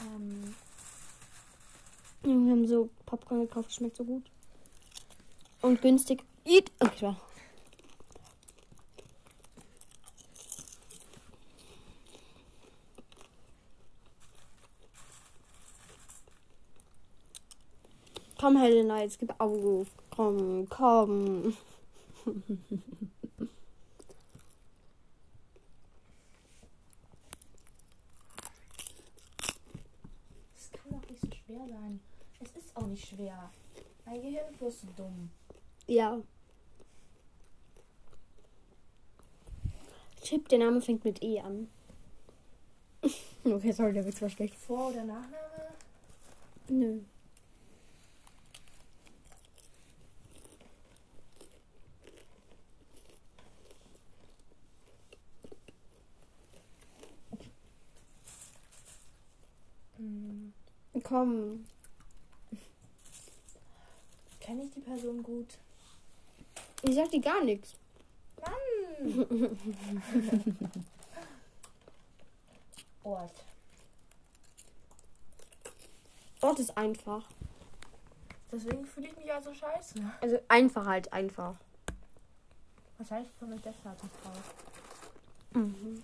Ähm, 0.00 0.54
Wir 2.22 2.52
haben 2.52 2.66
so 2.66 2.88
Popcorn 3.04 3.40
gekauft, 3.42 3.72
schmeckt 3.72 3.96
so 3.96 4.04
gut. 4.04 4.22
Und 5.60 5.82
günstig. 5.82 6.24
Eat. 6.44 6.70
Okay, 6.80 7.14
Komm, 18.42 18.56
Helena, 18.56 19.00
jetzt 19.00 19.20
gib 19.20 19.32
auf. 19.38 19.86
Komm, 20.10 20.66
komm. 20.68 21.56
das 30.56 30.72
kann 30.72 30.90
doch 30.90 31.08
nicht 31.08 31.20
so 31.20 31.28
schwer 31.28 31.68
sein. 31.68 32.00
Es 32.40 32.56
ist 32.56 32.76
auch 32.76 32.88
nicht 32.88 33.06
schwer. 33.06 33.48
Mein 34.04 34.20
Gehirn 34.20 34.50
ist 34.50 34.58
bloß 34.58 34.80
so 34.80 34.88
dumm. 34.96 35.30
Ja. 35.86 36.20
Chip, 40.20 40.48
der 40.48 40.58
Name 40.58 40.80
fängt 40.80 41.04
mit 41.04 41.22
E 41.22 41.38
an. 41.38 41.68
okay, 43.44 43.70
sorry, 43.70 43.92
der 43.92 44.04
Witz 44.04 44.20
war 44.20 44.30
schlecht. 44.30 44.56
Vor- 44.56 44.88
oder 44.88 45.04
Nachname? 45.04 45.76
Nö. 46.68 47.02
Komm. 61.12 61.66
Kenne 64.40 64.62
ich 64.64 64.70
die 64.70 64.80
Person 64.80 65.22
gut? 65.22 65.58
Ich 66.80 66.94
sag 66.94 67.10
dir 67.10 67.20
gar 67.20 67.44
nichts. 67.44 67.74
Mann! 68.40 69.58
Ort. 73.04 73.44
Ort 76.40 76.58
ist 76.60 76.78
einfach. 76.78 77.28
Deswegen 78.50 78.86
fühle 78.86 79.08
ich 79.08 79.16
mich 79.18 79.26
ja 79.26 79.42
so 79.42 79.52
scheiße. 79.52 79.96
Also 80.22 80.38
einfach 80.48 80.86
halt 80.86 81.12
einfach. 81.12 81.56
Was 82.96 83.10
heißt 83.10 83.30
für 83.38 83.44
mich 83.44 83.60
deshalb 83.60 84.02
nicht 84.02 84.14
drauf? 84.24 84.54
Mhm. 85.52 86.02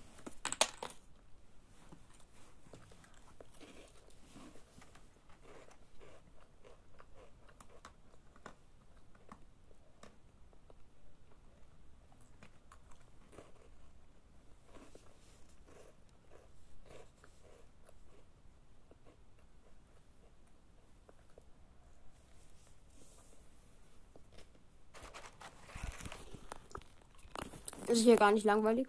Ist 27.99 28.05
hier 28.05 28.15
gar 28.15 28.31
nicht 28.31 28.45
langweilig. 28.45 28.87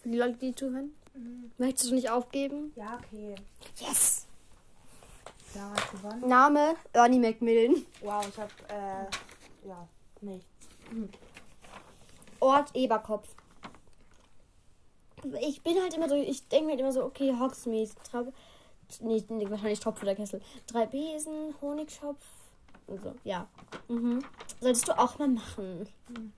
Für 0.00 0.08
die 0.08 0.16
Leute, 0.16 0.38
die 0.38 0.54
zuhören. 0.54 0.94
Möchtest 1.58 1.90
du 1.90 1.94
nicht 1.94 2.08
aufgeben? 2.08 2.72
Ja, 2.76 2.98
okay. 2.98 3.34
Yes! 3.78 4.26
Hat 5.54 5.90
gewonnen. 5.92 6.26
Name 6.26 6.76
Ernie 6.94 7.18
Macmillan. 7.18 7.84
Wow, 8.00 8.26
ich 8.26 8.38
hab, 8.38 8.50
äh, 8.70 9.68
ja, 9.68 9.86
nichts. 10.22 10.46
Ort 12.40 12.74
Eberkopf. 12.74 13.28
Ich 15.42 15.62
bin 15.62 15.78
halt 15.82 15.92
immer 15.92 16.08
so, 16.08 16.14
ich 16.14 16.48
denke 16.48 16.64
mir 16.64 16.70
halt 16.70 16.80
immer 16.80 16.92
so, 16.92 17.04
okay, 17.04 17.34
Hogsmeade, 17.38 17.90
Trab 18.10 18.32
nee, 19.00 19.22
nee, 19.28 19.50
wahrscheinlich 19.50 19.80
Topf 19.80 20.02
oder 20.02 20.14
Kessel. 20.14 20.40
Drei 20.66 20.86
Besen, 20.86 21.54
Honigschopf 21.60 22.24
so, 22.86 23.14
ja. 23.24 23.48
Mhm. 23.88 24.24
Solltest 24.60 24.88
du 24.88 24.98
auch 24.98 25.18
mal 25.18 25.28
machen. 25.28 25.88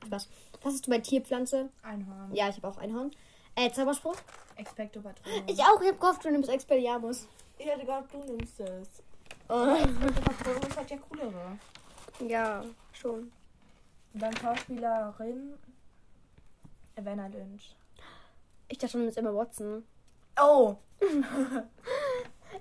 Was? 0.09 0.29
Was 0.63 0.75
hast 0.75 0.87
du 0.87 0.91
bei 0.91 0.99
Tierpflanze? 0.99 1.69
Einhorn. 1.83 2.35
Ja, 2.35 2.49
ich 2.49 2.57
habe 2.57 2.69
auch 2.69 2.79
Einhorn. 2.79 3.11
Äh, 3.55 3.71
Zauberspruch? 3.71 4.17
Expecto 4.57 5.01
Patronum. 5.01 5.43
Ich 5.47 5.61
auch, 5.61 5.81
ich 5.81 5.89
hab 5.89 6.01
gehofft, 6.01 6.25
du 6.25 6.31
nimmst 6.31 6.49
Expelliarmus. 6.49 7.27
Ich 7.59 7.67
hätte 7.67 7.81
gedacht, 7.81 8.05
du 8.13 8.19
nimmst 8.19 8.61
es. 8.61 9.03
Oh. 9.49 9.75
Expecto 9.75 10.21
Patronum 10.23 10.63
ist 10.69 10.77
halt 10.77 10.91
ja 10.91 10.97
coolere. 10.99 11.59
Ja, 12.27 12.65
schon. 12.93 13.33
Und 14.13 14.23
dann 14.23 14.37
Schauspielerin 14.37 15.55
Evanna 16.95 17.27
Lynch. 17.27 17.77
Ich 18.69 18.79
dachte 18.79 18.93
schon, 18.93 19.01
du 19.01 19.05
nimmst 19.05 19.19
Emma 19.19 19.35
Watson. 19.35 19.85
Oh! 20.41 20.77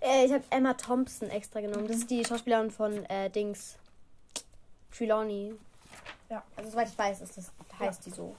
Äh, 0.06 0.26
ich 0.26 0.34
habe 0.34 0.44
Emma 0.52 0.76
Thompson 0.76 1.30
extra 1.30 1.62
genommen. 1.62 1.88
Das 1.88 1.98
ist 1.98 2.12
die 2.12 2.24
Schauspielerin 2.24 2.70
von 2.70 3.06
äh, 3.06 3.30
Dings. 3.32 3.78
Trelawney. 4.96 5.56
Ja. 6.30 6.44
Also 6.56 6.70
soweit 6.72 6.90
ich 6.90 6.98
weiß, 6.98 7.22
ist 7.22 7.38
das, 7.38 7.52
heißt 7.80 8.06
die 8.06 8.12
so. 8.12 8.36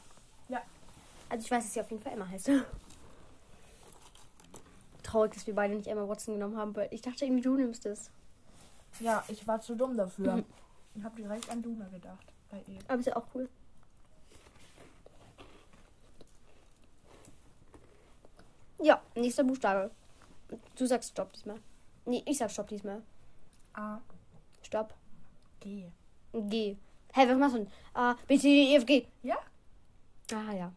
Ja. 0.48 0.62
Also 1.28 1.44
ich 1.44 1.50
weiß, 1.50 1.64
dass 1.64 1.74
sie 1.74 1.80
auf 1.80 1.90
jeden 1.90 2.02
Fall 2.02 2.12
Emma 2.12 2.28
heißt. 2.28 2.50
Traurig, 5.02 5.34
dass 5.34 5.46
wir 5.46 5.54
beide 5.54 5.74
nicht 5.74 5.88
Emma 5.88 6.08
Watson 6.08 6.34
genommen 6.34 6.56
haben, 6.56 6.74
weil 6.76 6.88
ich 6.92 7.02
dachte 7.02 7.24
irgendwie, 7.24 7.42
du 7.42 7.56
nimmst 7.56 7.84
es. 7.84 8.10
Ja, 9.00 9.24
ich 9.28 9.46
war 9.46 9.60
zu 9.60 9.74
dumm 9.74 9.96
dafür. 9.96 10.44
Ich 10.94 11.02
habe 11.02 11.16
direkt 11.16 11.50
an 11.50 11.62
Duna 11.62 11.88
gedacht. 11.88 12.26
Bei 12.48 12.58
ihr. 12.68 12.78
Aber 12.86 12.98
ist 12.98 13.06
ja 13.06 13.16
auch 13.16 13.26
cool. 13.34 13.48
Ja, 18.80 19.02
nächster 19.14 19.44
Buchstabe. 19.44 19.90
Du 20.76 20.86
sagst 20.86 21.10
Stopp 21.10 21.32
diesmal. 21.32 21.60
Nee, 22.04 22.22
ich 22.26 22.38
sag 22.38 22.50
Stopp 22.50 22.68
diesmal. 22.68 23.02
A, 23.74 24.00
Stopp. 24.62 24.94
G. 25.60 25.90
G. 26.32 26.76
Hä, 27.12 27.28
was 27.28 27.38
machst 27.38 27.54
du 27.56 27.58
denn? 27.60 27.72
A, 27.94 28.14
B, 28.26 28.38
C, 28.38 28.42
D, 28.42 28.72
E, 28.72 28.76
F, 28.76 28.86
G. 28.86 29.06
Ja? 29.22 29.36
Ah, 30.32 30.52
ja. 30.52 30.72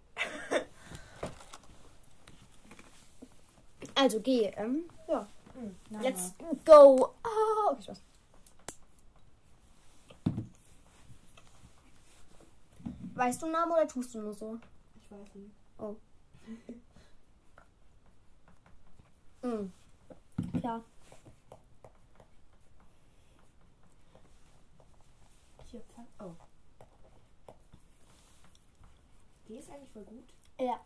also 3.96 4.20
G, 4.22 4.46
ähm, 4.56 4.84
ja. 5.08 5.28
Hm, 5.54 5.76
Name. 5.90 6.04
Let's 6.04 6.34
go. 6.66 7.14
Ah, 7.24 7.72
okay, 7.72 7.84
Spaß. 7.84 8.02
Weißt 13.16 13.42
du 13.42 13.46
einen 13.48 13.54
Namen 13.54 13.72
oder 13.74 13.88
tust 13.88 14.16
du 14.16 14.22
nur 14.22 14.34
so? 14.34 14.58
Ich 15.04 15.12
weiß 15.12 15.36
nicht. 15.36 15.52
Mhm. 19.42 19.72
Klar. 20.60 20.84
Hier. 25.72 25.82
Oh. 26.20 26.32
Die 29.48 29.56
ist 29.56 29.70
eigentlich 29.70 29.90
voll 29.92 30.04
gut. 30.04 30.34
Ja. 30.60 30.80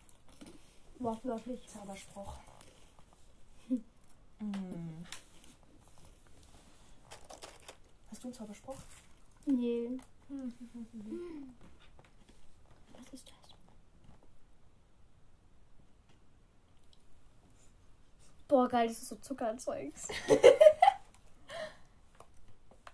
Wortwörtlich. 1.00 1.68
Zauberspruch. 1.68 2.36
Hm. 4.40 5.06
Hast 8.12 8.24
du 8.24 8.28
einen 8.28 8.34
Zauberspruch? 8.34 8.78
Nee. 9.46 10.00
Was 12.94 13.14
ist 13.14 13.28
das? 13.28 13.43
Boah, 18.48 18.68
geil, 18.68 18.88
das 18.88 19.00
ist 19.00 19.10
so 19.10 19.16
Zuckerzeugs. 19.16 20.08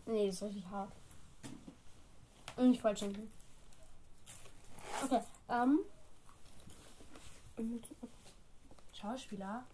nee, 0.06 0.28
das 0.28 0.36
ist 0.36 0.44
richtig 0.44 0.66
hart. 0.68 0.94
Und 2.56 2.70
nicht 2.70 2.82
falsch 2.82 3.02
denken. 3.02 3.30
Okay, 5.04 5.22
ähm. 5.50 5.80
Schauspieler. 8.94 9.66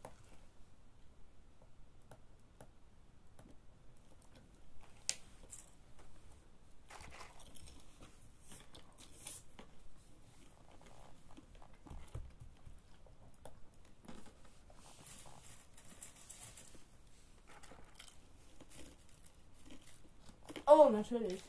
Oh, 20.68 20.85
natürlich. 20.96 21.44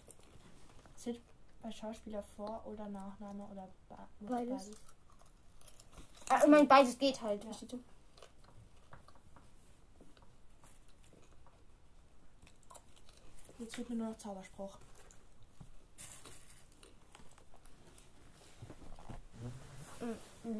Zählt 0.96 1.20
bei 1.62 1.70
Schauspieler 1.70 2.22
Vor- 2.36 2.62
oder 2.66 2.88
Nachname 2.88 3.44
oder 3.44 3.68
ba- 3.88 4.08
Beides. 4.20 4.70
Ah, 6.28 6.40
ich 6.42 6.48
meine, 6.50 6.66
beides 6.66 6.98
geht 6.98 7.20
halt. 7.22 7.44
Ja. 7.44 7.50
Jetzt 13.58 13.74
fehlt 13.74 13.88
mir 13.90 13.96
nur 13.96 14.10
noch 14.10 14.18
Zauberspruch. 14.18 14.76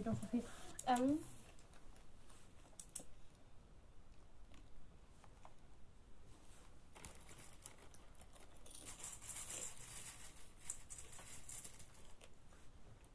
So 0.04 0.14
viel. 0.30 0.44
Ähm. 0.86 1.18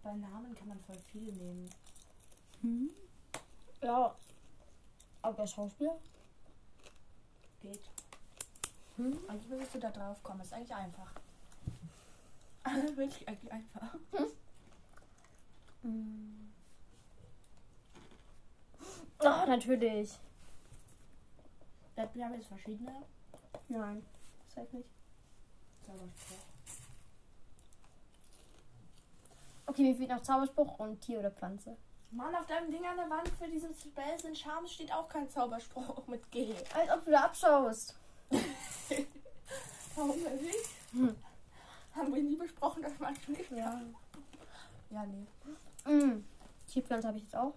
Bei 0.04 0.14
Namen 0.16 0.51
kann 0.62 0.68
man 0.68 0.80
voll 0.80 1.00
viel 1.12 1.32
nehmen. 1.34 1.70
Ja. 3.82 4.16
Aber 5.24 5.36
der 5.36 5.48
Schauspieler? 5.48 5.98
Geht. 7.62 7.82
Hm? 8.98 9.18
Eigentlich 9.28 9.50
würdest 9.50 9.74
du 9.74 9.80
da 9.80 9.90
drauf 9.90 10.22
kommen. 10.22 10.42
Ist 10.42 10.54
eigentlich 10.54 10.76
einfach. 10.76 11.14
Wirklich 12.96 13.28
eigentlich 13.28 13.52
einfach. 13.52 13.96
Oh, 19.20 19.46
natürlich. 19.48 20.12
Haben 21.96 22.34
jetzt 22.34 22.48
verschiedene 22.48 23.04
Nein. 23.68 24.06
Das 24.48 24.58
heißt 24.58 24.74
nicht. 24.74 24.90
Zauberspruch. 25.86 26.51
Okay, 29.66 29.84
mir 29.84 29.96
fehlt 29.96 30.10
noch 30.10 30.22
Zauberspruch 30.22 30.80
und 30.80 31.02
Tier 31.02 31.20
oder 31.20 31.32
Pflanze. 31.32 31.78
Mann, 32.12 32.36
auf 32.36 32.46
deinem 32.46 32.70
Ding 32.72 32.86
an 32.86 32.98
der 32.98 33.10
Wand 33.10 33.30
für 33.40 33.48
diesen 33.48 33.74
Spells 33.74 34.24
in 34.26 34.36
Charms 34.36 34.74
steht 34.74 34.92
auch 34.92 35.08
kein 35.08 35.30
Zauberspruch 35.30 36.06
mit 36.08 36.30
G. 36.32 36.54
Als 36.74 36.90
ob 36.92 37.06
du 37.06 37.12
da 37.12 37.22
abschaust. 37.26 37.96
Warum 39.96 40.24
denn 40.24 40.42
nicht? 40.42 40.70
Hm. 40.92 41.16
Haben 41.96 42.14
wir 42.16 42.24
nie 42.24 42.36
besprochen, 42.36 42.82
dass 42.82 42.98
man 43.00 43.14
nicht 43.28 43.52
Ja. 43.52 43.66
kann. 43.72 43.96
Ja, 44.90 45.06
nee. 45.06 45.26
Mm. 45.92 46.26
Tierpflanze 46.68 47.08
habe 47.08 47.18
ich 47.18 47.24
jetzt 47.24 47.36
auch. 47.36 47.54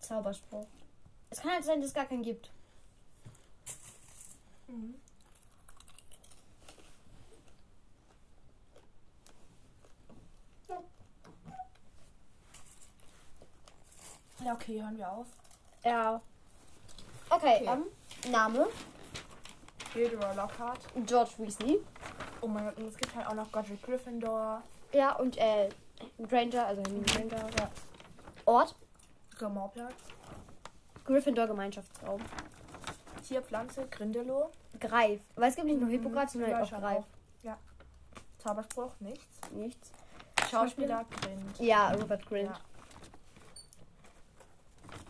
Zauberspruch. 0.00 0.66
Es 1.30 1.40
kann 1.40 1.52
halt 1.52 1.64
sein, 1.64 1.80
dass 1.80 1.88
es 1.88 1.94
gar 1.94 2.06
keinen 2.06 2.22
gibt. 2.22 2.50
Mhm. 4.68 4.94
Ja, 14.44 14.53
okay, 14.64 14.82
hören 14.82 14.96
wir 14.96 15.10
auf. 15.10 15.26
Ja. 15.84 16.20
Okay, 17.30 17.60
Okay. 17.62 17.68
ähm, 17.68 18.30
Name. 18.32 18.66
Theodore 19.92 20.34
Lockhart. 20.34 20.80
George 21.06 21.32
Weasley. 21.38 21.78
Oh 22.40 22.48
mein 22.48 22.64
Gott, 22.64 22.76
und 22.78 22.86
es 22.88 22.96
gibt 22.96 23.14
halt 23.14 23.26
auch 23.26 23.34
noch 23.34 23.50
Godric 23.52 23.82
Gryffindor. 23.82 24.62
Ja, 24.92 25.16
und 25.16 25.36
äh, 25.38 25.68
Granger, 26.28 26.66
also 26.66 26.82
Hermine 26.82 27.04
Granger. 27.04 27.48
Ja. 27.58 27.70
Ort. 28.44 28.74
Grimmauplatz. 29.36 29.94
Gryffindor 31.04 31.46
Gemeinschaftsraum. 31.46 32.20
Tier, 33.26 33.42
Pflanze, 33.42 33.86
Grindelow. 33.90 34.50
Greif. 34.78 35.20
Weil 35.36 35.48
es 35.50 35.56
gibt 35.56 35.66
nicht 35.66 35.80
nur 35.80 35.88
Hippogreif, 35.88 36.30
sondern 36.30 36.50
Ja, 36.50 36.62
auch 36.62 36.70
Greif. 36.70 37.04
Ja. 37.42 37.58
Zauberspruch, 38.38 38.92
nichts. 39.00 39.26
Nichts. 39.52 39.92
Schauspieler, 40.50 41.04
Grind. 41.20 41.58
Ja, 41.58 41.90
Rupert 41.92 42.26
Grint. 42.26 42.50
Ja. 42.50 42.60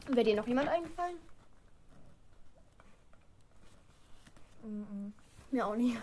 Wäre 0.07 0.24
dir 0.24 0.36
noch 0.36 0.46
jemand 0.46 0.68
eingefallen? 0.68 1.16
Mhm. 4.62 5.12
Mir 5.50 5.66
auch 5.66 5.76
nicht. 5.76 5.96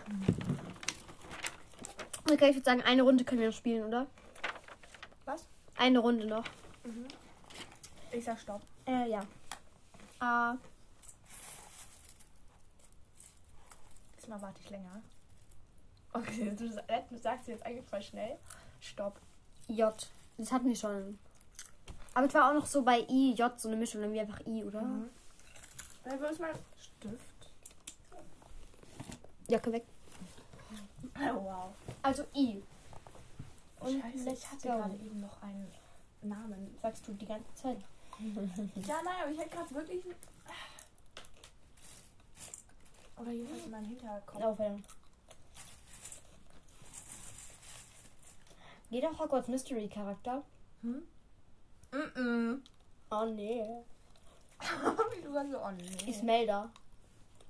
Okay, 2.29 2.49
ich 2.49 2.55
würde 2.55 2.65
sagen, 2.65 2.81
eine 2.81 3.01
Runde 3.01 3.23
können 3.23 3.41
wir 3.41 3.47
noch 3.49 3.55
spielen, 3.55 3.85
oder? 3.85 4.07
Was? 5.25 5.47
Eine 5.75 5.99
Runde 5.99 6.25
noch. 6.25 6.45
Mhm. 6.83 7.07
Ich 8.11 8.23
sag 8.23 8.39
Stopp. 8.39 8.61
Äh, 8.85 9.09
ja. 9.09 9.21
A. 10.19 10.55
Diesmal 14.17 14.41
warte 14.41 14.61
ich 14.63 14.69
länger. 14.69 15.01
Okay, 16.13 16.49
äh, 16.49 17.01
du 17.09 17.17
sagst 17.17 17.47
jetzt 17.47 17.65
eigentlich 17.65 17.87
voll 17.87 18.01
schnell. 18.01 18.37
Stopp. 18.79 19.19
J. 19.67 19.93
Das 20.37 20.51
hatten 20.51 20.67
wir 20.67 20.75
schon. 20.75 21.17
Aber 22.13 22.27
es 22.27 22.33
war 22.33 22.49
auch 22.49 22.53
noch 22.53 22.65
so 22.65 22.81
bei 22.83 23.05
I, 23.09 23.33
J, 23.33 23.59
so 23.59 23.67
eine 23.69 23.77
Mischung, 23.77 24.01
dann 24.01 24.11
wie 24.13 24.19
einfach 24.19 24.39
I, 24.45 24.63
oder? 24.63 24.81
Mhm. 24.81 25.09
Äh, 26.03 26.19
Wo 26.19 26.25
ist 26.25 26.39
mein 26.39 26.55
Stift? 26.77 27.21
Jacke 29.47 29.71
weg. 29.71 29.85
Oh, 31.15 31.35
wow. 31.43 31.73
Also 32.01 32.23
I. 32.35 32.61
Und 33.79 34.01
Scheiße, 34.01 34.29
ich 34.31 34.51
hatte 34.51 34.67
go. 34.67 34.73
gerade 34.75 34.95
eben 34.95 35.19
noch 35.21 35.41
einen 35.41 35.71
Namen. 36.21 36.77
Sagst 36.81 37.07
du 37.07 37.13
die 37.13 37.25
ganze 37.25 37.53
Zeit. 37.55 37.77
Ja, 38.87 39.01
nein, 39.03 39.15
aber 39.23 39.31
ich 39.31 39.39
hätte 39.39 39.55
gerade 39.55 39.73
wirklich. 39.73 40.03
Oder 43.17 43.31
jedenfalls 43.31 43.65
in 43.65 43.71
meinem 43.71 43.85
Hinterkopf. 43.85 44.55
Verdammt. 44.57 44.85
Jeder 48.89 49.17
Hogwarts 49.17 49.47
Mystery 49.47 49.87
Charakter. 49.87 50.43
Hm? 50.81 51.01
Mhm. 51.91 52.63
Oh 53.09 53.25
nee. 53.25 53.83
Wie 55.15 55.21
du 55.21 55.33
sagst, 55.33 55.51
so, 55.51 55.59
oh 55.59 55.71
nee. 55.71 56.09
Ismelda. 56.09 56.69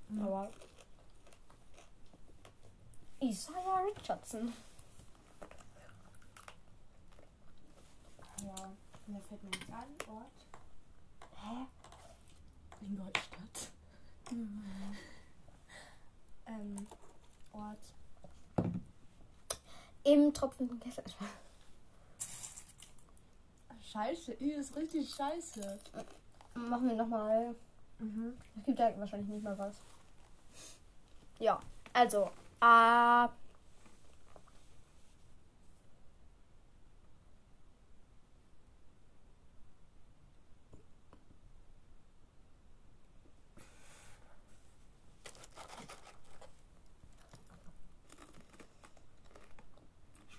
Mhm. 0.08 0.26
Aber. 0.26 0.50
Isaiah 3.20 3.84
Richardson. 3.86 4.52
Ja, 8.42 8.72
mir 9.06 9.20
fällt 9.20 9.42
mir 9.44 9.50
nichts 9.50 9.70
an. 9.70 9.84
Ort. 10.12 10.46
Hä? 11.36 11.66
Ingolstadt. 12.80 13.70
Ähm, 16.46 16.86
Ort. 17.52 17.78
Im 20.02 20.34
Tropfen 20.34 20.80
Kessel. 20.80 21.04
Scheiße, 23.92 24.32
I 24.40 24.52
ist 24.52 24.74
richtig 24.74 25.14
scheiße. 25.14 25.78
Machen 26.54 26.88
wir 26.88 26.96
nochmal. 26.96 27.54
Mhm. 27.98 28.32
Es 28.56 28.64
gibt 28.64 28.80
da 28.80 28.98
wahrscheinlich 28.98 29.28
nicht 29.28 29.44
mal 29.44 29.58
was. 29.58 29.76
Ja, 31.38 31.60
also. 31.92 32.30
A. 32.60 33.28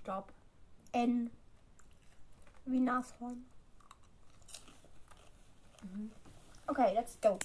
Stopp. 0.02 0.34
N. 0.92 1.30
Wie 2.66 2.80
Nashorn. 2.80 3.46
Mhm. 5.84 6.12
Okay, 6.68 6.94
let's 6.96 7.18
go. 7.20 7.38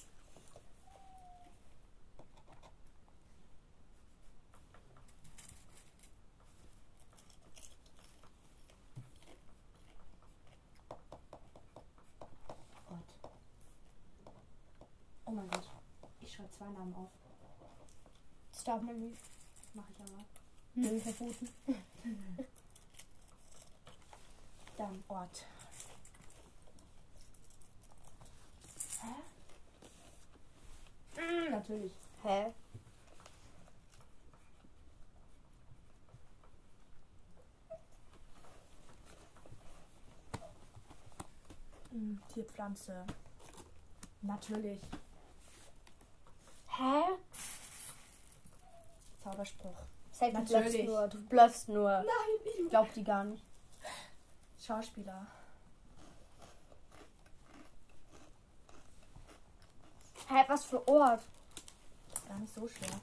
Oh 15.24 15.30
mein 15.30 15.50
Gott. 15.50 15.68
Ich 16.20 16.32
schreibe 16.32 16.50
zwei 16.50 16.66
Namen 16.66 16.94
auf. 16.94 17.10
Das 18.52 18.64
darf 18.64 18.80
man 18.80 18.98
nicht. 18.98 19.20
Mach 19.74 19.84
ich 19.90 20.00
aber. 20.00 20.24
Nö, 20.74 21.00
verboten. 21.00 21.48
Dann 24.78 25.04
Ort. 25.08 25.44
Hä? 29.02 29.14
Mm, 31.20 31.50
natürlich. 31.50 31.92
Hä? 32.22 32.52
Mm, 41.90 42.18
Tierpflanze. 42.32 43.04
Natürlich. 44.22 44.80
Hä? 46.68 47.02
Zauberspruch. 49.24 49.76
Sag, 50.12 50.30
du 50.32 50.38
Natürlich. 50.38 50.84
bluffst 50.84 50.84
nur. 50.86 51.08
Du 51.08 51.28
bluffst 51.28 51.68
nur. 51.68 51.90
Nein, 51.90 52.52
Ich 52.64 52.68
glaub 52.70 52.92
die 52.94 53.04
gar 53.04 53.24
nicht. 53.24 53.47
Schauspieler. 54.68 55.26
Hä, 60.28 60.44
was 60.46 60.66
für 60.66 60.86
Ort? 60.86 61.22
Gar 62.28 62.38
nicht 62.38 62.54
so 62.54 62.68
schwer. 62.68 63.00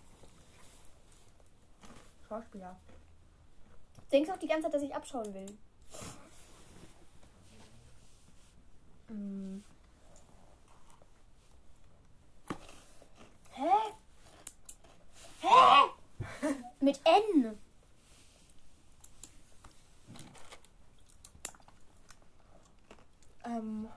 Schauspieler. 2.29 2.75
Denkst 4.11 4.29
auch 4.29 4.37
die 4.37 4.47
ganze 4.47 4.65
Zeit, 4.65 4.75
dass 4.75 4.83
ich 4.83 4.95
abschauen 4.95 5.33
will. 5.33 5.57
Mm, 9.09 9.63
Hä? 13.53 13.71
Hä? 15.41 16.57
Mit 16.79 16.99
N. 17.05 17.57
ähm, 23.45 23.89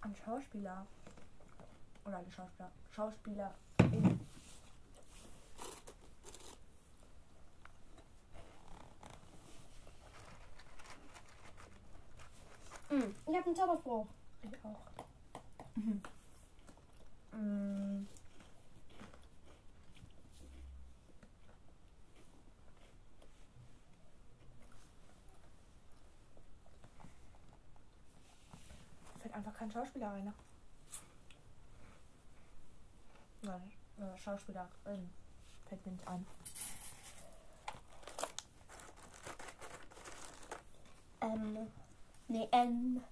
ein 0.00 0.14
Schauspieler. 0.40 0.86
Oder 2.06 2.16
eine 2.16 2.32
Schauspieler. 2.32 2.70
Schauspieler. 2.90 3.54
Hm, 12.88 13.14
Ich 13.26 13.36
hab 13.36 13.46
einen 13.46 13.54
Zauberspruch. 13.56 14.06
Ich 14.42 14.64
auch. 14.64 14.76
Mhm. 15.76 16.02
Kein 29.60 29.70
Schauspieler 29.70 30.10
rein. 30.10 30.24
ne? 30.24 30.32
Nein, 33.42 33.72
äh, 33.98 34.18
Schauspielerin 34.18 35.10
fällt 35.68 35.84
mir 35.84 35.92
nicht 35.92 36.08
ein. 36.08 36.26
Ähm. 41.20 41.70
Nee, 42.28 42.48
N. 42.50 43.04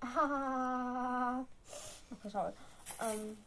Ah. 0.00 1.44
Okay, 2.10 2.30
schau. 2.30 2.52
Ähm. 3.00 3.38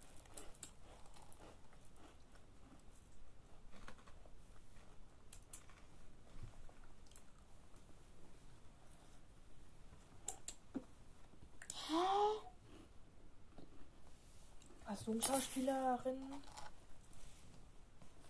Hast 14.96 15.08
du 15.08 15.12
eine 15.12 15.22
Schauspielerin? 15.22 16.18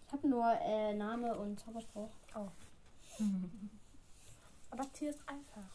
Ich 0.08 0.14
habe 0.14 0.28
nur 0.28 0.52
äh, 0.62 0.96
Name 0.96 1.36
und 1.36 1.60
Zauberspruch. 1.60 2.10
Oh. 2.34 2.48
Aber 4.72 4.92
Tier 4.94 5.12
ist 5.12 5.20
einfach. 5.28 5.70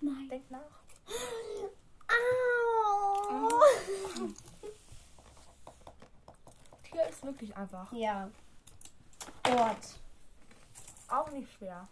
Nein. 0.00 0.28
Denk 0.28 0.50
nach. 0.50 0.82
Au! 3.30 3.48
Tier 6.90 7.08
ist 7.08 7.22
wirklich 7.22 7.56
einfach. 7.56 7.92
Ja. 7.92 8.28
Ort. 9.48 10.00
Auch 11.06 11.30
nicht 11.30 11.52
schwer. 11.52 11.86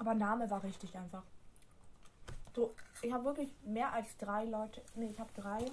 Aber 0.00 0.14
Name 0.14 0.50
war 0.50 0.64
richtig 0.64 0.96
einfach. 0.96 1.22
So, 2.54 2.74
ich 3.00 3.12
habe 3.12 3.24
wirklich 3.24 3.50
mehr 3.64 3.92
als 3.92 4.16
drei 4.18 4.44
Leute. 4.44 4.82
Nee, 4.94 5.06
ich 5.10 5.18
habe 5.18 5.30
drei. 5.34 5.64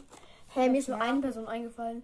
Hey, 0.54 0.70
mir 0.70 0.80
ist 0.80 0.88
nur 0.88 1.02
eine 1.02 1.20
Person 1.20 1.48
eingefallen. 1.48 2.04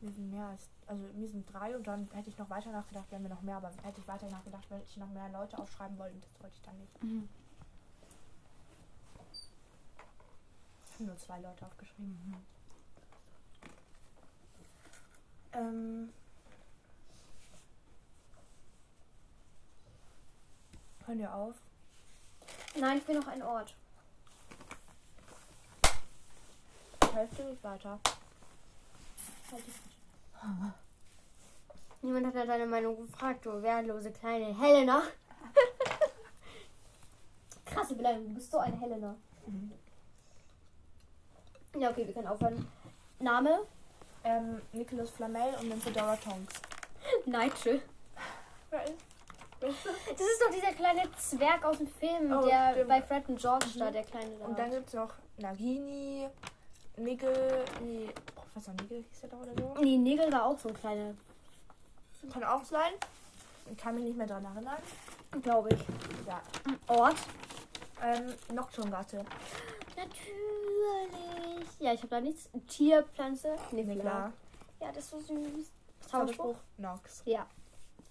Mir 0.00 0.10
sind 0.10 0.30
mehr 0.30 0.46
als. 0.46 0.68
Also 0.86 1.04
mir 1.14 1.28
sind 1.28 1.46
drei 1.52 1.76
und 1.76 1.86
dann 1.86 2.10
hätte 2.10 2.30
ich 2.30 2.38
noch 2.38 2.50
weiter 2.50 2.72
nachgedacht, 2.72 3.08
wären 3.12 3.22
wir 3.22 3.30
noch 3.30 3.42
mehr, 3.42 3.58
aber 3.58 3.70
hätte 3.84 4.00
ich 4.00 4.08
weiter 4.08 4.28
nachgedacht, 4.28 4.68
hätte 4.70 4.84
ich 4.88 4.96
noch 4.96 5.08
mehr 5.10 5.28
Leute 5.28 5.56
aufschreiben 5.56 5.96
wollen 5.98 6.14
und 6.14 6.24
das 6.24 6.42
wollte 6.42 6.56
ich 6.56 6.62
dann 6.62 6.76
nicht. 6.78 6.90
Ich 10.88 10.94
habe 10.94 11.04
nur 11.04 11.16
zwei 11.16 11.38
Leute 11.40 11.64
aufgeschrieben. 11.64 12.34
Ähm. 15.52 16.12
Hören 21.06 21.18
wir 21.18 21.32
auf? 21.34 21.54
Nein, 22.76 22.98
ich 22.98 23.08
will 23.08 23.18
noch 23.18 23.26
einen 23.26 23.42
Ort. 23.42 23.74
Hälfte 27.12 27.44
nicht 27.44 27.62
weiter. 27.64 27.98
Niemand 32.02 32.26
hat 32.26 32.34
ja 32.34 32.46
deine 32.46 32.66
Meinung 32.66 32.96
gefragt, 32.96 33.44
du 33.44 33.62
wehrlose 33.62 34.10
kleine 34.12 34.58
Helena. 34.58 35.02
Krasse 37.66 37.94
Beleidigung, 37.94 38.28
du 38.28 38.34
bist 38.34 38.50
so 38.50 38.58
eine 38.58 38.80
Helena. 38.80 39.14
Ja, 41.76 41.90
okay, 41.90 42.06
wir 42.06 42.14
können 42.14 42.28
aufhören. 42.28 42.66
Name? 43.18 43.60
Ähm, 44.24 44.62
Nicholas 44.72 45.10
Flamel 45.10 45.54
und 45.60 45.70
dann 45.70 45.80
Fedora 45.80 46.16
Tonks. 46.16 46.54
Nigel. 47.26 47.82
Das 49.60 49.70
ist 50.20 50.40
doch 50.42 50.54
dieser 50.54 50.72
kleine 50.72 51.02
Zwerg 51.18 51.64
aus 51.64 51.78
dem 51.78 51.86
Film, 51.88 52.32
Oh, 52.32 52.46
der 52.46 52.72
stimmt. 52.72 52.88
bei 52.88 53.02
Fred 53.02 53.28
und 53.28 53.38
George 53.38 53.66
da, 53.78 53.90
der 53.90 54.02
kleine 54.04 54.30
da. 54.38 54.46
Und 54.46 54.58
dann 54.58 54.70
gibt 54.70 54.88
es 54.88 54.94
noch 54.94 55.12
Nagini, 55.38 56.28
Nigel, 56.96 57.64
nee, 57.82 58.08
Professor 58.34 58.74
Nigel 58.74 59.04
hieß 59.10 59.22
er 59.24 59.28
da 59.28 59.36
oder 59.36 59.54
so. 59.54 59.74
Nee, 59.82 59.98
Nigel 59.98 60.32
war 60.32 60.46
auch 60.46 60.58
so 60.58 60.68
ein 60.68 60.74
kleiner, 60.74 61.14
Kann 62.32 62.44
auch 62.44 62.64
sein. 62.64 62.92
Ich 63.70 63.76
kann 63.76 63.94
mich 63.94 64.04
nicht 64.04 64.16
mehr 64.16 64.26
dran 64.26 64.44
erinnern. 64.44 64.78
glaube 65.42 65.68
ich. 65.74 65.80
Ja. 66.26 66.40
Ort? 66.88 67.16
Ähm, 68.02 68.34
Nocturngatte. 68.54 69.24
Natürlich. 69.96 71.68
Ja, 71.78 71.92
ich 71.92 72.00
habe 72.00 72.08
da 72.08 72.20
nichts. 72.20 72.48
Tier, 72.66 73.02
Pflanze? 73.04 73.54
Nee, 73.72 73.84
klar. 73.96 74.32
Ja, 74.80 74.88
das 74.92 75.04
ist 75.04 75.10
so 75.10 75.20
süß. 75.20 75.70
Zauberspruch? 76.10 76.56
Nox. 76.78 77.22
Ja. 77.26 77.46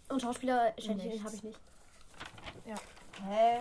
Und 0.10 0.22
Schauspieler, 0.22 0.74
Schändchen 0.78 1.24
habe 1.24 1.36
ich 1.36 1.44
nicht. 1.44 1.60
Hä? 3.26 3.60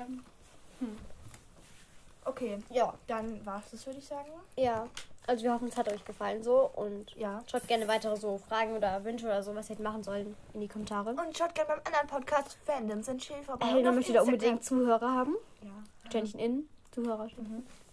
Okay, 2.25 2.59
Ja. 2.71 2.95
dann 3.07 3.45
war's 3.45 3.71
das, 3.71 3.87
würde 3.87 3.99
ich 3.99 4.07
sagen. 4.07 4.29
Ja. 4.57 4.87
Also 5.27 5.45
wir 5.45 5.53
hoffen, 5.53 5.69
es 5.69 5.77
hat 5.77 5.91
euch 5.93 6.05
gefallen 6.05 6.43
so 6.43 6.71
und 6.75 7.15
Ja. 7.17 7.43
schreibt 7.47 7.69
gerne 7.69 7.87
weitere 7.89 8.17
so 8.17 8.39
Fragen 8.39 8.75
oder 8.77 9.03
Wünsche 9.05 9.27
oder 9.27 9.43
so, 9.43 9.55
was 9.55 9.67
ihr 9.67 9.71
hättet 9.75 9.85
machen 9.85 10.03
sollen, 10.03 10.37
in 10.55 10.61
die 10.61 10.69
Kommentare. 10.69 11.11
Und 11.11 11.37
schaut 11.37 11.55
gerne 11.55 11.69
beim 11.75 11.81
anderen 11.85 12.07
Podcast 12.07 12.57
Fandoms 12.65 13.09
and 13.09 13.21
Chill 13.21 13.43
vorbei. 13.43 13.67
Helena 13.67 13.91
Und 13.91 13.97
möchte 13.97 14.13
da 14.13 14.23
unbedingt 14.23 14.65
Zuhörer 14.65 15.11
haben. 15.13 15.35
Ja. 15.63 15.71
Ständig 16.09 16.39
in. 16.39 16.69
Zuhörer. 16.93 17.29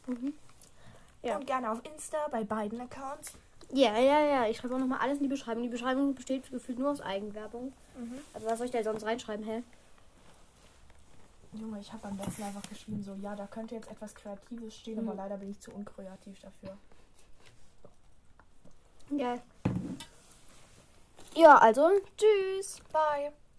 Mhm. 0.07 0.33
Ja. 1.23 1.37
Und 1.37 1.47
gerne 1.47 1.71
auf 1.71 1.81
Insta 1.83 2.27
bei 2.29 2.43
beiden 2.43 2.79
Accounts. 2.79 3.33
Ja, 3.71 3.97
ja, 3.97 4.19
ja. 4.21 4.47
Ich 4.47 4.57
schreibe 4.57 4.75
auch 4.75 4.79
nochmal 4.79 4.99
alles 4.99 5.17
in 5.17 5.23
die 5.23 5.29
Beschreibung. 5.29 5.63
Die 5.63 5.69
Beschreibung 5.69 6.13
besteht 6.13 6.49
gefühlt 6.51 6.77
nur 6.79 6.91
aus 6.91 7.01
Eigenwerbung. 7.01 7.73
Mhm. 7.97 8.19
Also 8.33 8.47
was 8.47 8.57
soll 8.57 8.65
ich 8.65 8.71
da 8.71 8.83
sonst 8.83 9.03
reinschreiben, 9.05 9.45
hä? 9.45 9.63
Junge, 11.53 11.79
ich 11.79 11.91
habe 11.93 12.07
letzten 12.17 12.41
Mal 12.41 12.47
einfach 12.47 12.67
geschrieben, 12.69 13.01
so, 13.03 13.13
ja, 13.15 13.35
da 13.35 13.47
könnte 13.47 13.75
jetzt 13.75 13.89
etwas 13.89 14.13
Kreatives 14.13 14.75
stehen, 14.75 15.01
Mhm. 15.01 15.07
aber 15.09 15.15
leider 15.15 15.37
bin 15.37 15.51
ich 15.51 15.59
zu 15.61 15.71
unkreativ 15.71 16.39
dafür. 16.41 16.77
Ja. 19.11 19.37
Ja, 21.35 21.57
also, 21.57 21.89
tschüss. 22.17 22.79
Bye. 22.91 23.31